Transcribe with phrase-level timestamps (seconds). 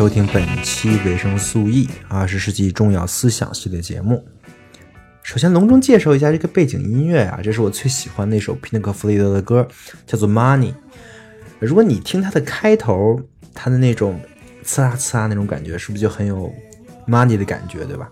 [0.00, 4.24] 收听本期维生素 E 二十世纪重要思想系列节目。
[5.22, 9.68] 首先隆重介绍一下这个背景音乐啊，这是我最喜欢那首皮诺克·弗里德的歌，
[10.06, 10.72] 叫做《Money》。
[11.58, 13.20] 如果你听它的开头，
[13.52, 14.18] 它的那种
[14.64, 16.50] 呲啦呲啦那种感觉，是不是就很有
[17.06, 18.08] money 的感觉，对吧？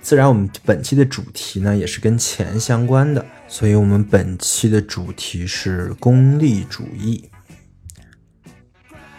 [0.00, 7.28] 自然，我们本期的主题呢也是跟钱相关的，所以我们本期的主题是功利主义。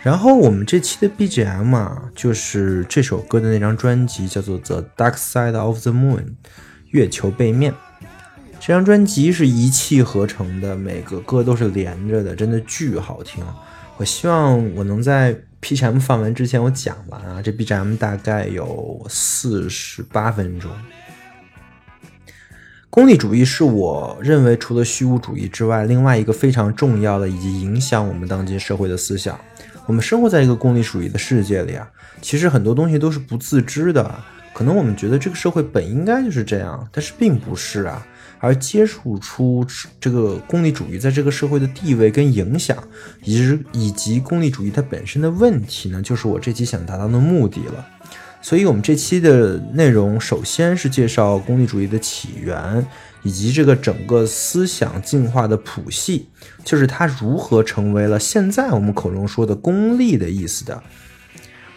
[0.01, 6.17] 然后我们这期的 BGM 啊，就是这首歌的那张专辑，叫做《The Dark Side of the Moon》，
[6.91, 7.73] 月球背面。
[8.61, 13.43] 这张专辑是一气呵成的，每个歌都是连着的，真的巨好听。
[13.97, 20.71] 我希望我能在 PGM 放完之前我讲完啊，这 BGM 大概有四十八分钟。
[22.89, 29.39] 功利主义是我认为除了虚无主义之外，另外一个非常重要的以及影响我们当今社会的思想。
[29.85, 31.87] 我们生活在一个功利主义的世界里啊，
[32.19, 34.19] 其实很多东西都是不自知的。
[34.55, 38.05] 可能我们觉得这个社会本应该就是这样，但是并不是啊。
[38.39, 39.65] 而接触出
[39.99, 42.75] 这个功利主义在这个社会的地位跟影响，
[43.23, 47.85] 以及以及功利主义它本身的问题呢，就是我这期想达到的目的了。
[48.41, 52.85] 所以，我们这期的内容首先是介绍功利主义的起源，
[53.21, 56.27] 以及这个整个思想进化的谱系，
[56.63, 60.81] 就是它如何成为了现在我们口中说的功利的意思的。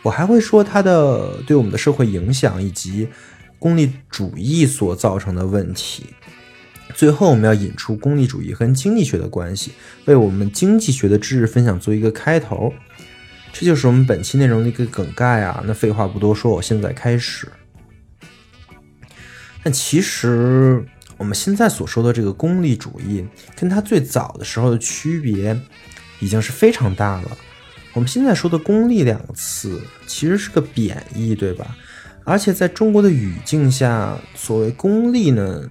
[0.03, 3.09] 我还会说它的对我们的社会影响，以及
[3.59, 6.07] 功利主义所造成的问题。
[6.95, 9.73] 最后，我们要引出功利主义和经济学的关系，
[10.05, 12.73] 为我们经济学的知识分享做一个开头。
[13.53, 15.63] 这就是我们本期内容的一个梗概啊。
[15.67, 17.47] 那废话不多说，我现在开始。
[19.63, 20.85] 但其实
[21.17, 23.25] 我们现在所说的这个功利主义，
[23.55, 25.57] 跟它最早的时候的区别
[26.19, 27.37] 已经是非常大了。
[27.93, 31.77] 我们现在说的“功利”两个词，其实是个贬义，对吧？
[32.25, 35.69] 而且在中国的语境下，所谓功利呢，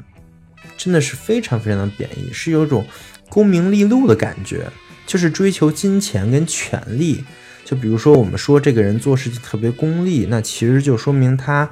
[0.78, 2.86] 真的是非常非常的贬义，是有种
[3.28, 4.70] 功名利禄的感觉，
[5.08, 7.24] 就是追求金钱跟权力。
[7.72, 11.70] 就比如说，我们说这个人做事情特别功利，那其实就说明他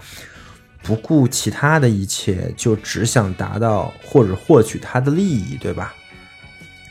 [0.81, 5.93] 不顾其他的一切，就只想达到或者获取他的利益，对吧？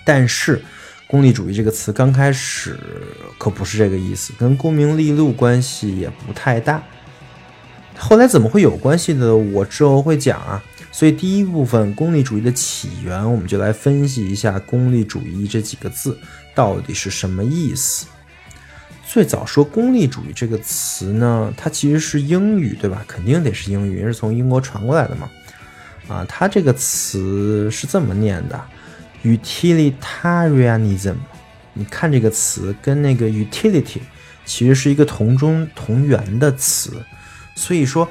[0.04, 0.60] 但是，
[1.06, 2.78] 功利主义这个词刚开始
[3.38, 6.82] 可不是这个意思，跟功名利禄关系也不太大。
[7.96, 9.34] 后来怎么会有关系的？
[9.34, 10.62] 我之后会讲啊。
[10.92, 16.18] 所以第一部分功利主义的起源，我们就来分析一下“功利主义”这几个字
[16.54, 18.06] 到底是什么意思。
[19.10, 23.02] 最早说功利主义这个词呢，它其实是英语，对吧？
[23.08, 25.30] 肯定得是英语，是从英国传过来的嘛。
[26.08, 28.62] 啊，它这个词是这么念的
[29.24, 31.14] ：utilitarianism。
[31.72, 34.00] 你看这个词跟那个 utility
[34.44, 37.02] 其实是一个同中同源的词，
[37.54, 38.06] 所以说，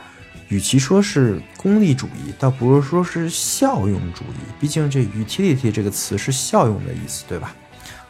[0.48, 4.38] 与其说是功利主义，倒不如说是效用主义。
[4.60, 7.56] 毕竟这 utility 这个词是效用的意思，对吧？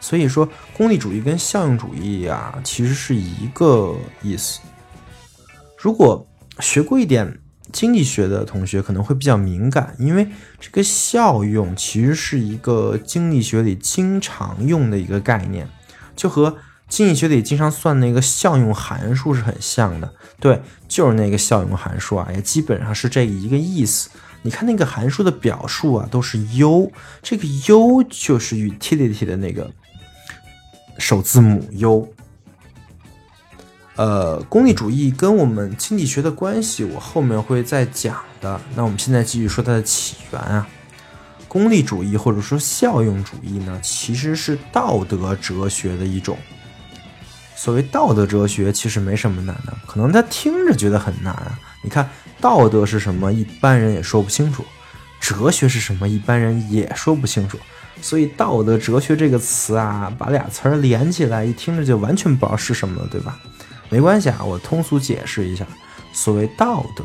[0.00, 4.60] 所以说，功利主义跟效用主义啊，其实是一个意思。
[5.76, 6.26] 如果
[6.60, 7.40] 学过一点
[7.72, 10.26] 经济学的同学可能会比较敏感，因为
[10.58, 15.68] 这个效用其实是一个经济学里经常用的一个概念，
[16.16, 16.56] 就和
[16.88, 20.14] 经济学里经常算那个效用函数是很像的。
[20.40, 24.08] 对，就是那个效用函数啊，也基本上是这一个意思。
[24.42, 26.90] 你看那个函数的表述啊，都是 U，
[27.22, 29.70] 这个 U 就是 utility 的那个。
[30.98, 32.12] 首字母 U，
[33.96, 38.60] 呃，功利主义跟我们经济学的关系，我后面会再讲的。
[38.74, 40.66] 那我们现在继续说它的起源啊。
[41.46, 46.36] 功利主义或者说效用主义呢，其实是道德哲学的一种。
[47.56, 51.58] 所谓道德哲学，其实没什么难的，可能他听着觉得很难啊。
[51.82, 52.08] 你看，
[52.40, 54.62] 道德是什么，一般人也说不清楚；
[55.18, 57.58] 哲学是什么，一般人也说不清楚。
[58.00, 63.38] 所以，道德哲学这个词啊，把俩词儿连起来，一听着就完全不知道是什么了，对吧？
[63.88, 65.66] 没关系啊，我通俗解释一下：
[66.12, 67.04] 所谓道德，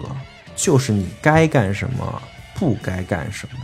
[0.56, 2.22] 就是你该干什么，
[2.56, 3.60] 不该干什么；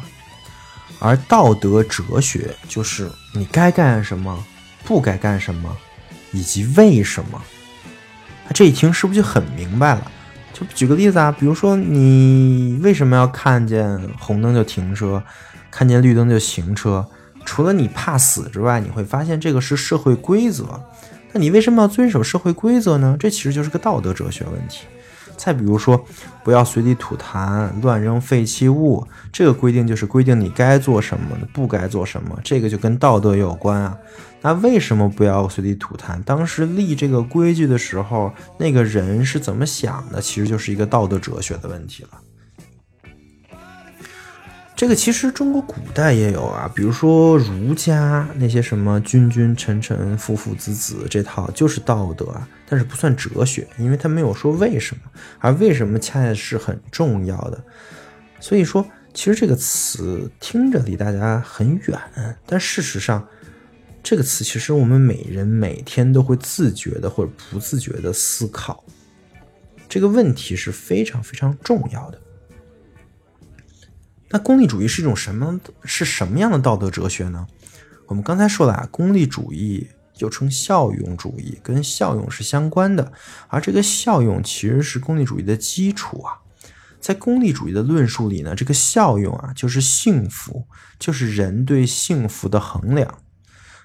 [1.00, 4.44] 而道德哲学，就是你该干什么，
[4.84, 5.76] 不该干什么。
[6.32, 7.42] 以及为什么？
[8.54, 10.12] 这一听是不是就很明白了？
[10.54, 15.24] 就举个例子啊，比如说你为什么要看见红灯就停车，
[15.72, 17.04] 看见绿灯就行车？
[17.46, 20.80] 除了你怕死之外，你会发现这个是社会规则。
[21.32, 23.16] 那你为什么要遵守社会规则呢？
[23.20, 24.86] 这其实就是个道德哲学问题。
[25.38, 26.04] 再比如说，
[26.44, 33.98] 不要随地吐痰、乱扔废弃物，这个规定就是规定你该做什么，不该做什么，这个就跟道德有关啊。
[34.42, 36.22] 那为什么不要随地吐痰？
[36.24, 40.22] 当时立这个规矩的时候，那个人是怎么想的？
[40.22, 42.10] 其实就是一个道德哲学的问题了。
[44.80, 55.02] 这个其实中国古代也有啊，比如说儒家那些什么君君臣臣父父子子这套就是道德啊，但是不算哲学，因为他没有说为什么，
[55.40, 57.62] 而为什么恰恰是很重要的。
[58.40, 62.00] 所以说，其实这个词听着离大家很远，
[62.46, 63.28] 但事实上，
[64.02, 68.82] 这个词其实我们每人每天都会自觉的或者不自觉的思考，
[69.90, 72.22] 这个问题是非常非常重要的。
[74.32, 75.60] 那功利主义是一种什么？
[75.84, 77.48] 是什么样的道德哲学呢？
[78.08, 79.88] 我们刚才说了啊，功利主义
[80.18, 83.12] 又称效用主义，跟效用是相关的，
[83.48, 86.38] 而这个效用其实是功利主义的基础啊。
[87.00, 90.68] 在功利主义的论述里呢，这个效用啊，就是幸福，
[91.00, 93.20] 就是人对幸福的衡量。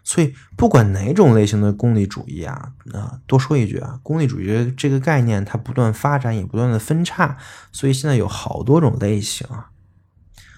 [0.03, 7.39] 所以，不管哪种类型的功利主义啊，啊，多说一句啊，功利主义这个概念它不断发展，也不断的分叉，
[7.73, 9.71] 所以现在有好多种类型啊。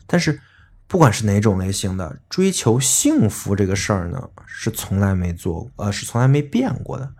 [0.06, 0.40] 但是，
[0.86, 7.12] 不管是哪种类型的追求幸福这个事儿呢，是从来没做，呃，是从来没变过的。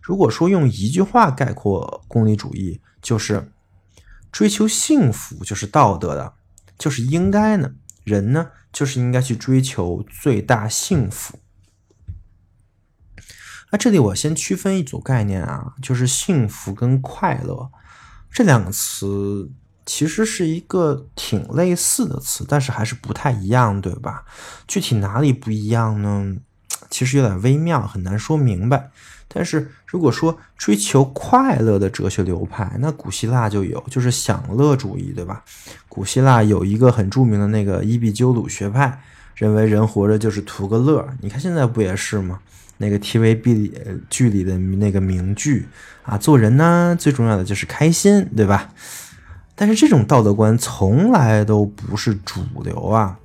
[0.00, 3.52] 如果说用一句话概括功利主义，就是
[4.30, 6.34] 追求幸福就是道德的，
[6.78, 7.72] 就是应该呢，
[8.04, 11.38] 人呢就是应该去追求最大幸福。
[13.70, 17.70] 那这里我先区分一组概念啊，就是幸福跟快乐
[18.30, 19.50] 这两个词。
[19.88, 24.22] 其实是一个挺类似的词，但是还是不太一样，对吧？
[24.66, 26.36] 具体哪里不一样呢？
[26.90, 28.90] 其实有点微妙，很难说明白。
[29.28, 35.42] 但是如果说追求快乐的哲学流派，那古希腊就有，就是享乐主义，对吧？
[35.88, 39.02] 古希腊有一个很著名的那个伊壁鸠鲁学派，
[39.34, 41.08] 认为人活着就是图个乐。
[41.22, 42.38] 你看现在不也是吗？
[42.76, 43.72] 那个 TVB
[44.10, 45.66] 剧里的那个名句
[46.02, 48.70] 啊，做人呢最重要的就是开心，对吧？
[49.58, 53.18] 但是这种道德观从来都不是主流啊，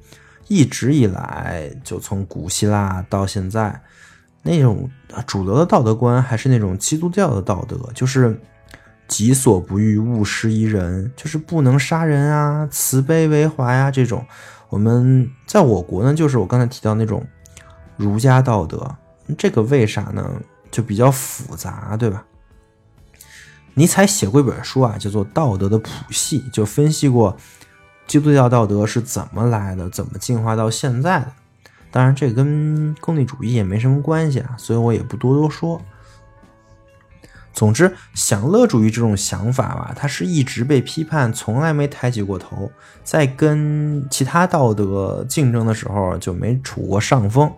[0.47, 3.79] 一直以来就从古希腊到现在，
[4.41, 4.89] 那种
[5.27, 8.35] 主流的道德观还是那种基督教的道德，就是
[9.07, 14.25] 己所不欲，勿施于人，就是不能杀人啊，慈悲为怀啊这种。
[14.69, 17.23] 我们在我国呢，就是我刚才提到那种
[17.95, 18.95] 儒家道德，
[19.37, 20.27] 这个为啥呢？
[20.71, 22.25] 就比较复杂，对吧？
[23.75, 27.35] 尼采写过一本书啊，叫做《道德的谱系》，就分析过
[28.05, 31.31] 基督教道德是怎么来的，怎么进化到现在的。
[31.89, 35.81] 当然，这跟功利主义也没什么关系啊，所以我也不多多说。
[37.53, 42.71] 总之，享乐主义这种想法吧，它是一直被批判，从来没抬起过头，
[43.03, 47.51] 在跟其他道德竞争的时候就没处过上风。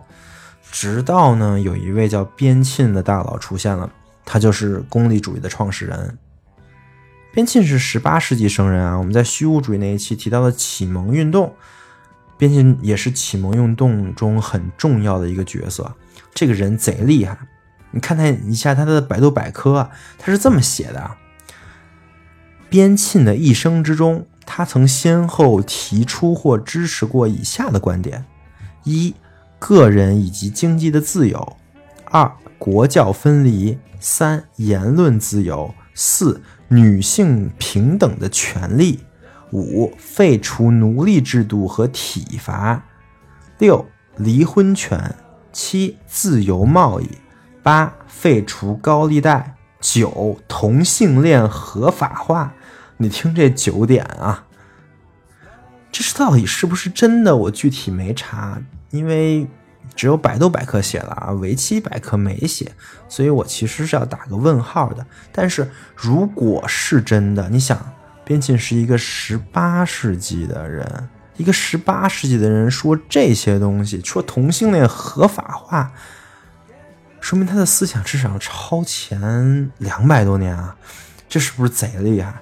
[0.70, 3.90] 直到呢，有一位叫边沁的大佬出现了。
[4.26, 6.18] 他就是功利主义的创始人，
[7.32, 8.98] 边沁是十八世纪生人啊。
[8.98, 11.54] 我们在虚无主义那一期提到的启蒙运动，
[12.36, 15.94] 边沁也是启蒙运动中很重要的一个角色。
[16.34, 17.38] 这个人贼厉害，
[17.92, 21.10] 你看他一下他的百度百科，他是这么写的：
[22.68, 28.24] 边沁的一生之中，他曾先后提出或支持过以下的观点：
[28.82, 29.14] 一、
[29.58, 31.56] 个人以及经济的自由；
[32.06, 33.78] 二、国教分离。
[33.98, 38.98] 三、言论自由；四、女性平等的权利；
[39.52, 42.82] 五、废除奴隶制度和体罚；
[43.58, 43.86] 六、
[44.16, 45.00] 离婚权；
[45.50, 47.06] 七、自由贸易；
[47.62, 52.54] 八、废除高利贷；九、同性恋合法化。
[52.98, 54.44] 你听这九点啊。
[55.90, 57.34] 这是到底是不是真的？
[57.34, 58.60] 我具体没查，
[58.90, 59.48] 因为
[59.94, 62.72] 只有百度百科写了啊，维基百科没写，
[63.08, 65.06] 所以我其实是要打个问号的。
[65.32, 67.78] 但是如果是真的，你想，
[68.24, 75.92] 边沁是一个十八世纪的人，一个十八世纪的人说这些东西，说同性恋合法化，
[77.20, 80.76] 说明他的思想至少超前两百多年啊，
[81.28, 82.34] 这是不是贼厉害？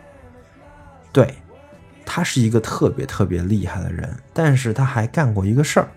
[1.12, 1.34] 对。
[2.06, 5.88] 他是一个特别特别厉害的人，但是他还干过一个事儿，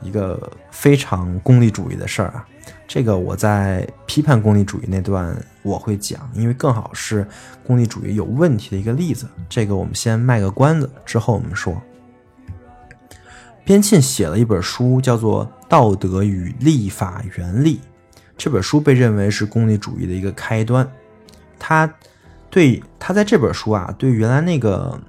[0.00, 2.46] 一个非常功利主义的事儿啊。
[2.86, 7.26] 这个我在批判功利主义那段我会讲，因为更好是
[7.64, 9.26] 功利主义有问题的一个例子。
[9.48, 11.80] 这个我们先卖个关子，之后我们说。
[13.64, 17.76] 边沁写了一本书，叫做《道德与立法原理》，
[18.36, 20.88] 这本书被认为是功利主义的一个开端。
[21.58, 21.92] 他
[22.48, 25.00] 对他在这本书啊，对原来那个。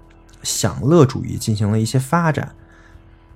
[0.43, 2.55] 享乐主义进行了一些发展。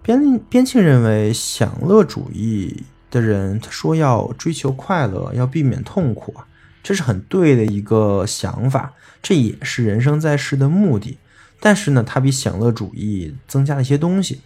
[0.01, 6.47] 边边沁认为，享乐主义的人他说要追求快乐，要避免痛苦啊，
[6.81, 11.17] 这是很对的一个想法，这也是人生在世的目的。
[11.59, 14.41] 但是呢，他比享乐主义增加了一些东西，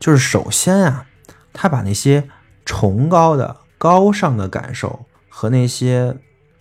[0.00, 1.06] 就是首先啊，
[1.52, 2.28] 他把那些
[2.64, 6.16] 崇高的、高尚的感受和那些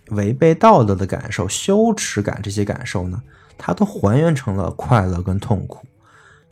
[0.09, 3.23] 违背道德的感受、羞耻感这些感受呢。
[3.57, 5.84] 他都还原成了快乐跟痛苦，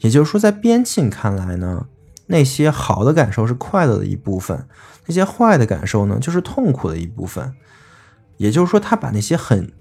[0.03, 1.87] 也就是说，在边沁看来呢，
[2.27, 4.67] 那些好的感受是快乐的一部分，
[5.05, 7.53] 那些坏的感受呢，就是痛苦的一部分。
[8.35, 9.71] 也就是说，他把那些很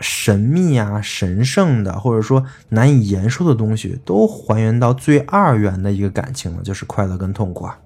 [0.00, 7.78] 神秘啊、神圣的，或者说难以言说的东西，都还原到最二元的一个感情了，就是快乐跟痛苦啊。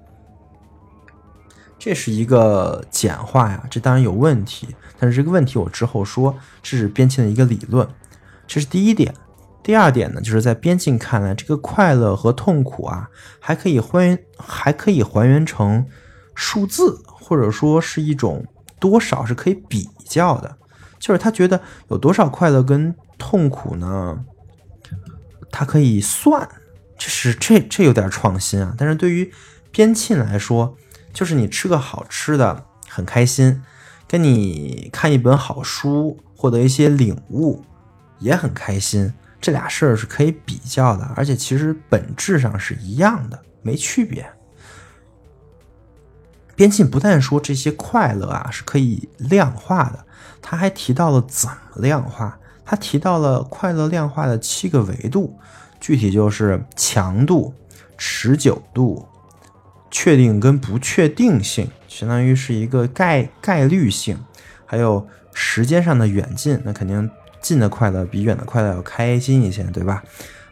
[1.78, 4.68] 这是一个简化呀，这当然有问题，
[4.98, 7.88] 但是这个问题我之后说，这是边沁的一个理论。
[8.46, 9.14] 这是第一点，
[9.62, 15.86] 第二点呢，就是在边沁看来，这个快乐和痛苦啊，还可以还原，还可以还原成
[16.34, 18.46] 数字，或者说是一种
[18.78, 20.56] 多少是可以比较的。
[20.98, 24.24] 就是他觉得有多少快乐跟痛苦呢？
[25.50, 26.48] 他可以算，
[26.98, 28.74] 这是这这有点创新啊。
[28.78, 29.32] 但是对于
[29.70, 30.76] 边沁来说，
[31.12, 33.62] 就是你吃个好吃的很开心，
[34.08, 37.62] 跟你看一本好书获得一些领悟。
[38.18, 44.30] 也很开心，这俩事儿是可以比较的，而且其实本质上是一样的，没区别。
[46.54, 50.04] 边沁不但说这些快乐啊是可以量化的，
[50.42, 52.38] 他还提到了怎么量化。
[52.66, 55.36] 他提到了快乐量化的七个维度，
[55.80, 57.54] 具体就是强度、
[57.96, 59.08] 持久度、
[59.90, 64.22] 确定跟不确定性，相当于是一个概概率性，
[64.66, 67.10] 还有时间上的远近，那肯定。
[67.40, 70.02] 近的快乐比远的快乐要开心一些，对吧？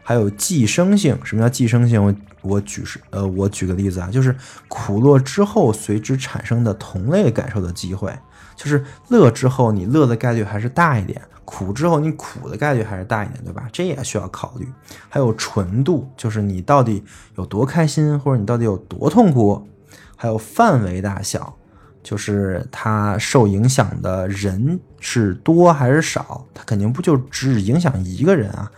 [0.03, 2.03] 还有寄生性，什么叫寄生性？
[2.03, 4.35] 我我举是呃，我举个例子啊，就是
[4.67, 8.11] 苦乐之后随之产生的同类感受的机会，
[8.57, 13.69] 就是乐之后你乐的概率还是大一点，苦之后你苦的概率还是大一点，对吧？
[13.71, 14.67] 这也需要考虑。
[15.11, 17.05] 还有纯度，就是你到底
[17.37, 19.69] 有多开心，或者你到底有多痛苦？
[20.17, 21.55] 还有范围大小。
[22.03, 26.47] 就是他受影响的人是多还是少？
[26.55, 28.71] 他肯定不就只影响一个人啊！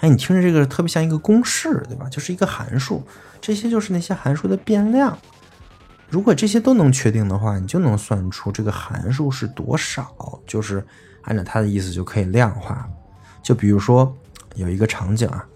[0.00, 2.06] 哎，你听着这个特别像一个公式，对吧？
[2.10, 3.02] 就是一个函数，
[3.40, 5.16] 这些就是那些函数的变量。
[6.10, 10.84] 如果这些都能确定的话，你就能算出这个函数是多少，就是
[11.22, 12.86] 按照他的意思就可以量化。
[13.42, 14.14] 就比如说
[14.56, 15.46] 有一个场景啊，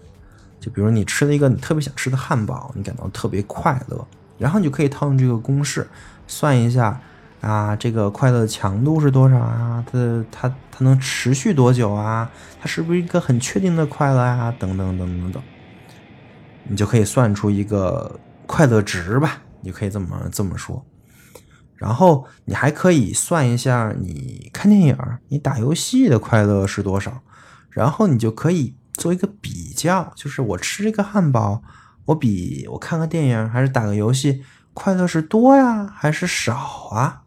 [0.59, 4.07] 就比如你吃了一个你特别想吃的汉堡，你感到特别快乐。
[4.39, 5.87] 然后你就可以套用这个公式，
[6.25, 6.99] 算一下
[7.41, 9.83] 啊，这个快乐的强度是多少啊？
[9.85, 12.31] 它它它能持续多久啊？
[12.59, 14.51] 它是不是一个很确定的快乐啊？
[14.57, 15.43] 等等等等等，
[16.63, 19.41] 你就可以算出一个快乐值吧？
[19.61, 20.85] 你可以这么这么说。
[21.75, 27.21] 然后你还可以算一下，你看电影、你打游戏的快乐是多少？
[27.69, 31.61] 然后你就可以做一个比较，就是我吃这个汉堡。
[32.09, 36.55] 我比我看个电影还是打个游戏快乐是多呀还是少
[36.91, 37.23] 啊？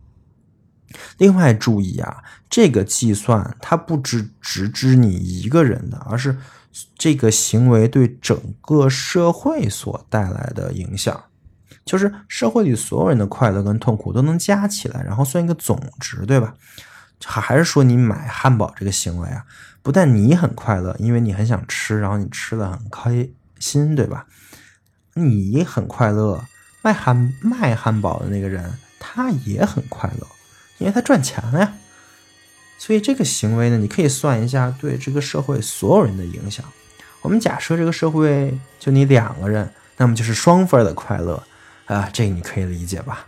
[1.19, 6.37] 另外注意啊，这个计算它不只只指你一个人的，而是
[6.97, 11.25] 这个行为对整个社会所带来的影响，
[11.85, 16.55] 就是社会里所有人的快乐跟痛苦都能加起来，然后算一个总值，对吧？
[17.25, 19.45] 还还是说你买汉堡这个行为啊，
[19.81, 24.27] 不但你很快乐，因为你很想吃，然后你吃的很开心，对吧？
[25.15, 26.45] 你很快乐，
[26.83, 30.27] 卖汉卖汉堡的那个人他也很快乐，
[30.79, 31.75] 因为他赚钱了呀。
[32.79, 36.65] 所以这个行为呢，你可以算一下对这个社会所有人的影响。
[37.21, 41.41] 我们假设这个社会就你两个人，那么就是双份的快乐
[41.87, 43.27] 啊，这个你可以理解吧？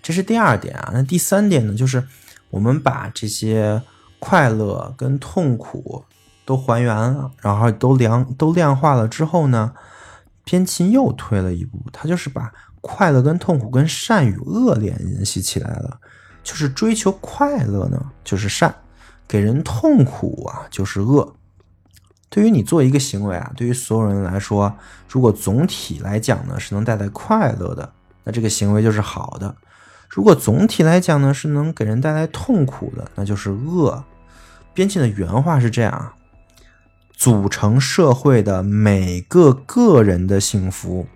[0.00, 0.90] 这是第二点啊。
[0.94, 2.06] 那第三点呢，就是
[2.50, 3.82] 我们把这些
[4.20, 6.04] 快乐跟痛苦
[6.50, 9.72] 都还原了，然后都量都量化了之后呢，
[10.42, 16.00] 边沁又推了一步，他就是把快乐跟痛苦跟善与恶联系起来了，
[16.42, 18.74] 就是追求快乐呢就是善，
[19.28, 21.36] 给人痛苦啊就是恶。
[22.28, 24.74] 对于你做一个行为啊，对于所有人来说，
[25.08, 27.92] 如果总体来讲呢是能带来快乐的，
[28.24, 29.54] 那这个行为就是好的；
[30.08, 34.02] 如果总体来讲呢是能给人带来痛苦的，那就是恶。
[34.74, 36.14] 边沁的原话是这样啊：
[37.20, 41.06] 组成社会的每个个人的幸福，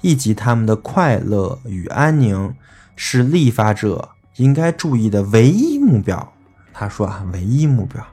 [0.00, 2.52] 以及他们的快乐与安宁，
[2.96, 6.32] 是立法者应该注意的唯一目标。
[6.72, 8.04] 他说啊，唯一目标。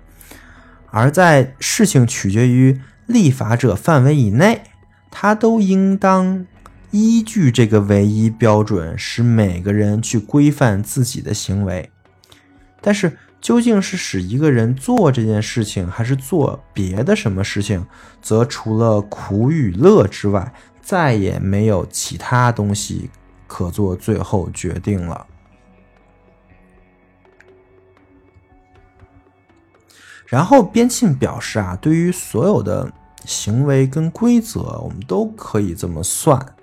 [0.91, 4.62] 而在事情取决于立法者范围以内，
[5.10, 6.45] 他都应当
[6.91, 11.89] 依据这个唯一标准，使每个人去规范自己的行为。
[12.81, 17.83] 但是，究竟是使一个人做这件事情，还是做别的什么事情，
[18.21, 23.10] 则除了苦与乐之外，再也没有其他东西
[23.48, 25.25] 可做最后决定了。
[30.27, 32.89] 然后边沁表示啊，对于所有的
[33.25, 36.55] 行为跟规则，我们都可以这么算，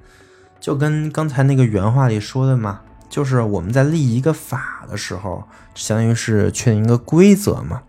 [0.58, 7.82] 就跟刚才那个原话里说的嘛，就是我们在立一个法的时候，相当于是确定一个规则嘛，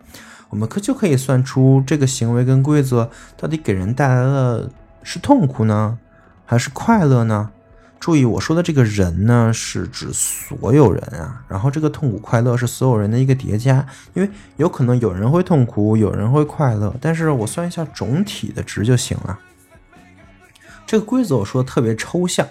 [0.50, 4.72] 我们可就可以算出这个行为跟规则到底给人带来的
[5.04, 5.98] 是痛苦呢，
[6.46, 7.52] 还是快乐呢？
[8.00, 11.44] 注意，我说的这个人呢，是指所有人啊。
[11.50, 19.38] 然后这个痛苦快乐是所有人的一个叠加，因为有可能有人会痛苦，有人会快乐，但是我算一下总体的值就行了。
[20.88, 22.48] 这个规则我说的特别抽象，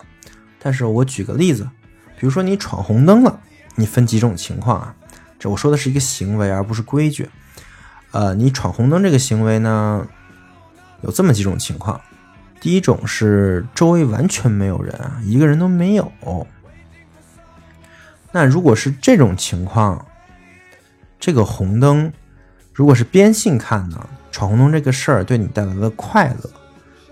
[0.58, 1.66] 但是我举个例子，
[2.18, 3.40] 比如说你闯红灯了，
[3.76, 4.95] 你分几种情况啊？
[5.38, 7.30] 这我说的是一个行为，而不是规矩。
[8.10, 10.06] 呃，你闯红灯这个行为呢，
[11.02, 12.00] 有这么几种情况。
[12.60, 16.10] 第一种是周围完全没有人啊，一个人都没有。
[18.32, 20.04] 那如果是这种情况，
[21.21, 22.12] 这个红灯，
[22.75, 26.50] 如果是边性看呢，闯红灯这个事儿对你带来了快乐，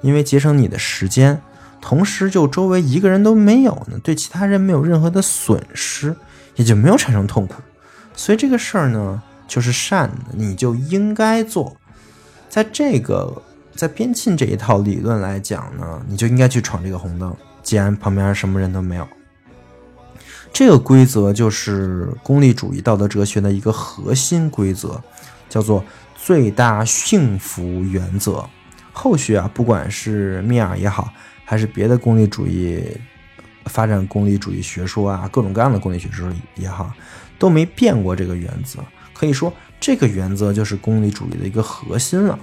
[0.00, 1.40] 因为节省你的时间，
[1.86, 6.12] 同时就周围一个人都没有呢，对其他人没有任何的损失，
[6.56, 7.54] 也就没有产生痛苦，
[8.16, 11.76] 所以这个事儿呢就是善的，你就应该做，
[12.48, 13.40] 在这个。
[13.76, 17.36] 在边沁这一套理论来讲呢，你就应该去闯这个红灯。
[17.62, 19.06] 既然旁边什么人都没有，
[20.50, 24.98] 这个规则就是功利主义道德哲学的一个核心规则，
[25.50, 25.84] 叫做
[26.16, 28.42] 最大幸福原则。
[28.94, 31.12] 后续啊，不管是密尔也好，
[31.46, 32.82] 还是别的功利主义
[33.66, 36.92] 发展功利主义学说啊，各种各样的功利学说也好，
[37.38, 38.80] 都没变过这个原则。
[39.14, 42.38] 可以说，这个原则就是功利主义的一个核心了。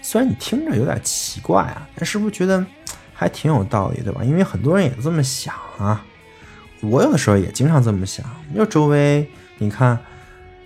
[0.00, 2.64] 虽然你听着有点奇怪啊，但是不是觉得
[3.12, 4.24] 还挺有道理，对吧？
[4.24, 6.04] 因为很多人也这么想啊。
[6.80, 8.24] 我有的时候也经常这么想，
[8.56, 9.28] 就周围
[9.58, 9.98] 你看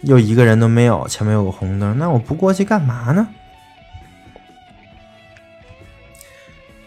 [0.03, 3.29] 又一个人都没有，前面有个红灯，那我不过去干嘛呢？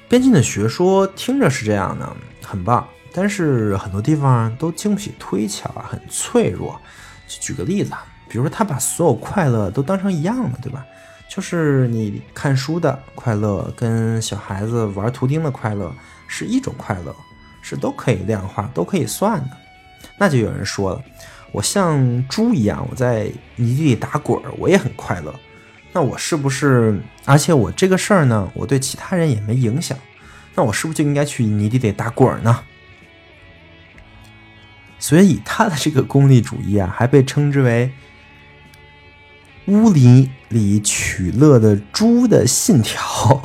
[0.07, 6.79] 边沁的学说听着是这样的，很棒，但是很多地方都经不起推敲啊，很脆弱。
[7.27, 10.85] 举个例子啊，比如说他把所有快乐都当成一样的，对吧？
[11.27, 15.91] 就是你看书的快乐，跟小孩子玩图钉的快乐
[16.27, 17.13] 是一种快乐，
[17.63, 19.49] 是都可以量化、都可以算的。
[20.19, 21.01] 那就有人说了，
[21.51, 25.33] 我像猪一样，我在泥地里打滚，我也很快乐。
[25.95, 26.99] 那我是不是？
[27.23, 29.97] 而且我这个事儿呢，我对其他人也没影响。
[30.53, 32.59] 那我是不是就应该去泥地里打滚呢？
[34.99, 37.89] 所以他的这个功利主义啊，还被称之为。
[39.67, 43.41] 乌里里取乐的猪的信条，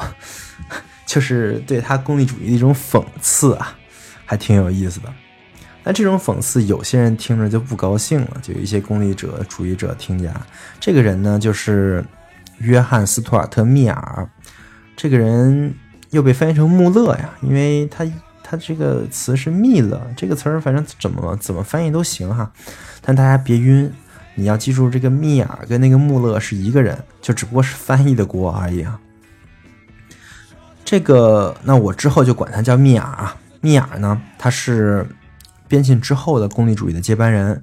[1.07, 3.79] 就是对他功利主义的一种讽刺啊，
[4.27, 5.15] 还挺有意思的。
[5.85, 10.35] 那这种讽刺，有些人听着就不高兴了，就有一些功利者主义者听见。
[10.81, 12.05] 这个人呢，就是
[12.61, 14.29] 约翰·斯图尔特·密尔。
[14.97, 15.75] 这个人
[16.11, 18.07] 又被翻译成穆勒呀，因为他
[18.43, 22.51] 他这个词是密勒，这个词儿反正怎么怎么翻译都行哈，
[23.03, 23.93] 但大家别晕。
[24.37, 28.99] 你要记住，这个密尔跟那个穆勒是一个人，就只不过是翻译的锅而已啊。
[30.85, 33.37] 这个，那我之后就管他叫密尔啊。
[33.61, 35.07] 密尔呢，他是
[35.69, 37.63] 边沁之后的功利主义的接班人。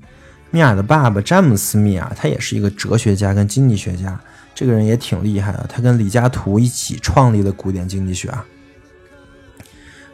[0.51, 4.19] 密尔的爸爸詹姆斯·密尔，他也是一个哲学家跟经济学家。
[4.57, 8.43] 这个人也挺厉害的，他跟李嘉图一起创立了古典经济学啊。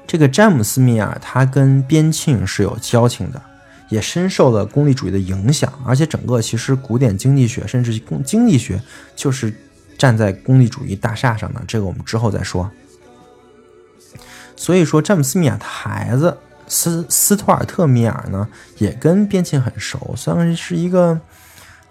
[0.05, 3.41] 这个詹姆斯·密尔，他跟边沁是有交情的，
[3.87, 8.81] 也深受了功利主义的影响，而且整个其实古典经济学，甚至经经济学，
[9.15, 9.53] 就是
[9.97, 11.61] 站在功利主义大厦上的。
[11.65, 12.69] 这个我们之后再说。
[14.57, 18.45] 所以说，詹姆斯·密尔的孩子斯斯图尔特·密尔呢，
[18.77, 21.17] 也跟边沁很熟，算是一个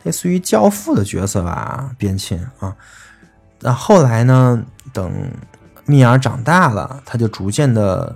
[0.02, 1.90] 类似于教父的角色吧。
[1.98, 2.76] 边沁啊，
[3.60, 5.12] 那后来呢，等。
[5.84, 8.14] 密尔长大了，他就逐渐的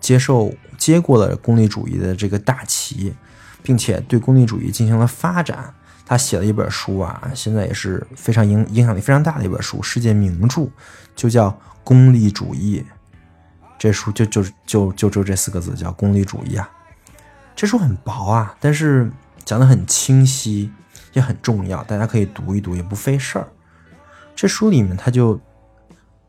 [0.00, 3.14] 接受接过了功利主义的这个大旗，
[3.62, 5.72] 并且对功利主义进行了发展。
[6.04, 10.68] 他写了一本书啊，现在也是非常影影响力非常大的一本书，世界名著，
[11.14, 11.48] 就叫
[11.84, 12.84] 《功利主义》。
[13.78, 16.68] 这书就就就就就这四个字，叫功利主义啊。
[17.54, 19.08] 这书很薄啊，但是
[19.44, 20.72] 讲的很清晰，
[21.16, 23.48] 也很重要，大家可以读一读，也不费事儿。
[24.36, 25.40] 这书里面他就。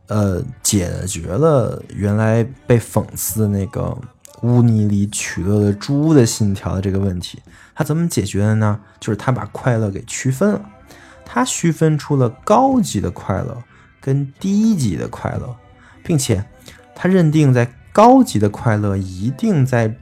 [0.09, 3.93] 呃，解决了原来被讽刺的那个
[4.41, 7.41] 污泥里取乐的猪的信条的这个问题，
[7.75, 8.79] 他怎么解决的呢？
[9.01, 10.61] 就是他把快乐给区分了，
[11.25, 13.61] 他区分出了高级的快乐
[13.99, 15.53] 跟低级的快乐，
[16.05, 16.41] 并且
[16.95, 19.93] 他认定在高级的快乐一定在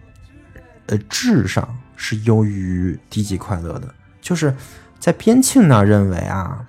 [0.86, 3.92] 呃质上是优于低级快乐的，
[4.26, 4.52] 就是
[5.00, 6.66] 在边沁那认为啊。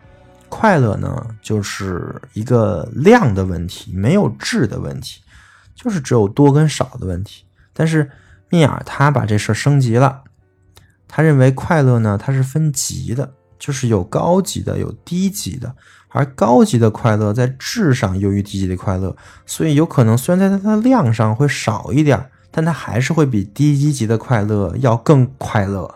[0.49, 5.21] 快乐呢，就是一个量的问题，没有质的问题，
[5.75, 7.45] 就是只有多跟少的问题。
[7.75, 8.09] 但是
[8.49, 10.23] 密尔他把这事儿升级了，
[11.09, 15.75] 他认为快乐呢，它是分级的，就是有高级的，有低级的，
[16.11, 19.15] 而高级的快乐在质上优于低级的快乐，
[19.47, 25.96] 所以有可能虽然在它的量上会少一点，但它还是会比低级的快乐要更快乐。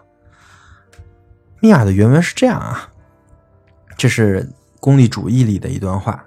[1.60, 2.88] 密尔的原文是这样啊。
[3.96, 6.24] 这是功利主义里的一段话。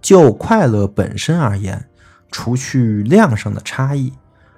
[0.00, 1.88] 就快乐本身而言，
[2.30, 4.12] 除去量上的差异，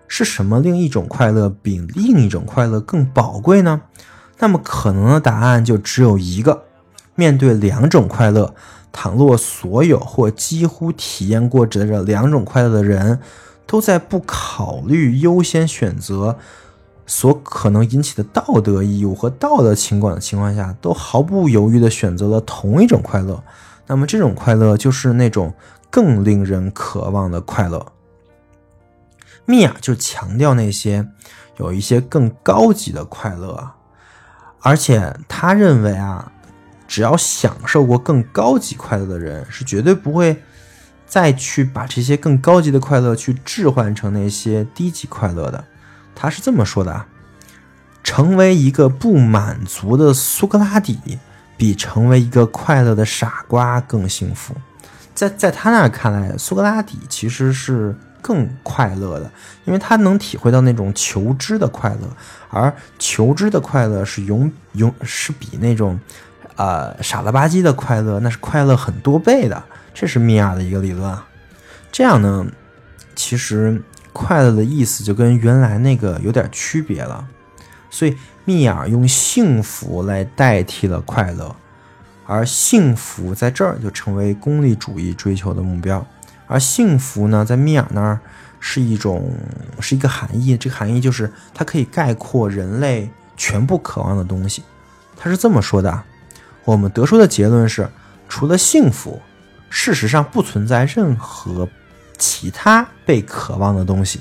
[0.06, 3.80] 是什么令一种快乐比另一种快乐更宝贵呢？
[4.38, 6.64] 那么可能的答案就只有一个：
[7.14, 8.54] 面对两种快乐，
[8.92, 13.18] 倘若所有或几乎体验过这两种快乐的人，
[13.66, 16.38] 都在不考虑优先选择。
[17.08, 23.42] 所可能引起的道德义务和道德情感的情况下，都毫不犹豫地选择了同一种快乐，
[23.86, 25.54] 那么这种快乐就是那种
[25.88, 27.84] 更令人渴望的快乐。
[29.46, 31.08] 密娅就强调那些
[31.56, 33.70] 有一些更高级的快乐，
[34.60, 36.30] 而且他认为啊，
[36.86, 40.42] 只要享受过更高级快乐的人，是绝对不会
[41.06, 45.64] 再去把这些更高级的快乐去置换成那些低级快乐的。
[46.20, 47.07] 他是这么说的啊：
[48.02, 50.98] 成为一个不满足的苏格拉底，
[51.57, 54.52] 比成为一个快乐的傻瓜更幸福。
[55.14, 59.31] 在在他那看来，苏格拉底其实是更快乐的，
[59.64, 62.09] 因为他能体会到那种求知的快乐，
[62.50, 66.00] 而求知的快乐是永永是比那种，
[66.57, 69.62] 呃傻了吧唧的快乐那是快乐很多倍的。
[69.94, 71.16] 这是米娅的一个理论。
[71.92, 72.44] 这样呢，
[73.14, 73.81] 其实。
[74.18, 77.24] 快乐的意思就跟原来那个有点区别了，
[77.88, 81.54] 所以密尔用幸福来代替了快乐，
[82.26, 86.04] 而幸福在这儿就成为功利主义追求的目标。
[86.48, 88.18] 而幸福呢，在密尔那儿
[88.59, 89.33] 是一种
[89.78, 94.64] 是一个含义，这个含义就是它可以概括人类全部渴望的东西。
[95.16, 96.02] 他是这么说的：
[96.64, 97.88] 我们得出的结论是，
[98.28, 99.22] 除了幸福，
[99.70, 101.68] 事实上不存在任何。
[102.18, 104.20] 其他被渴望的东西，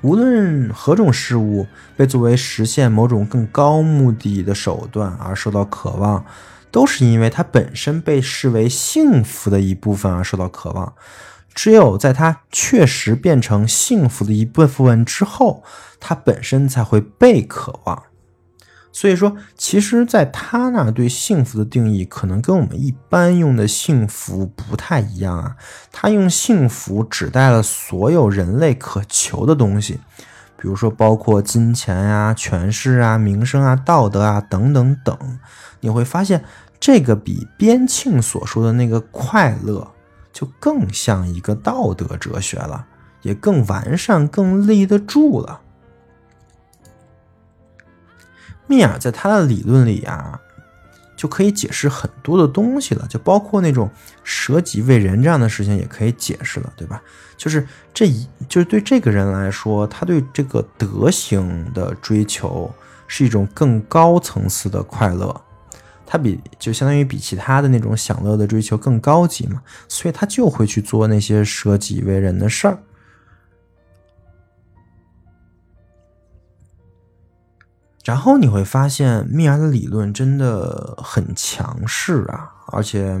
[0.00, 6.24] 无论何种事物被作为实现某种更高目的的手段而受到渴望，
[6.70, 10.94] 都是因为它本身被视为幸福的一部分而受到渴望。
[11.54, 15.62] 只有在它确实变成幸福的一部分之后，
[16.00, 18.02] 它本身才会被渴望。
[18.96, 25.56] 所以说，其实，在他那对幸福的定义，可能跟我们一般用的幸福不太一样啊。
[25.90, 29.94] 他用幸福指代了所有人类渴求的东西，
[30.56, 35.40] 比如说包括金钱呀、权势啊、名声啊、道德啊等等等。
[35.80, 36.44] 你会发现，
[36.78, 39.90] 这个比边沁所说的那个快乐，
[40.32, 42.86] 就更像一个道德哲学了，
[43.22, 45.62] 也更完善、更立得住了。
[48.66, 50.40] 密尔在他的理论里啊，
[51.16, 53.90] 就可以解释很多的东西了，就包括那种
[54.22, 57.02] 舍己为人这样的事情也可以解释了，对吧？
[57.36, 62.72] 就是这一，就是对这个人来说，他对这个德行的追求
[63.06, 65.40] 是一种更高层次的快乐。
[66.06, 72.78] 他比就相当于比其他的那种享乐的追求更高级嘛，所以他就会去做那些舍己为人的事儿。
[78.04, 83.18] 然后你会发现，密尔的理论真的很强势啊，而且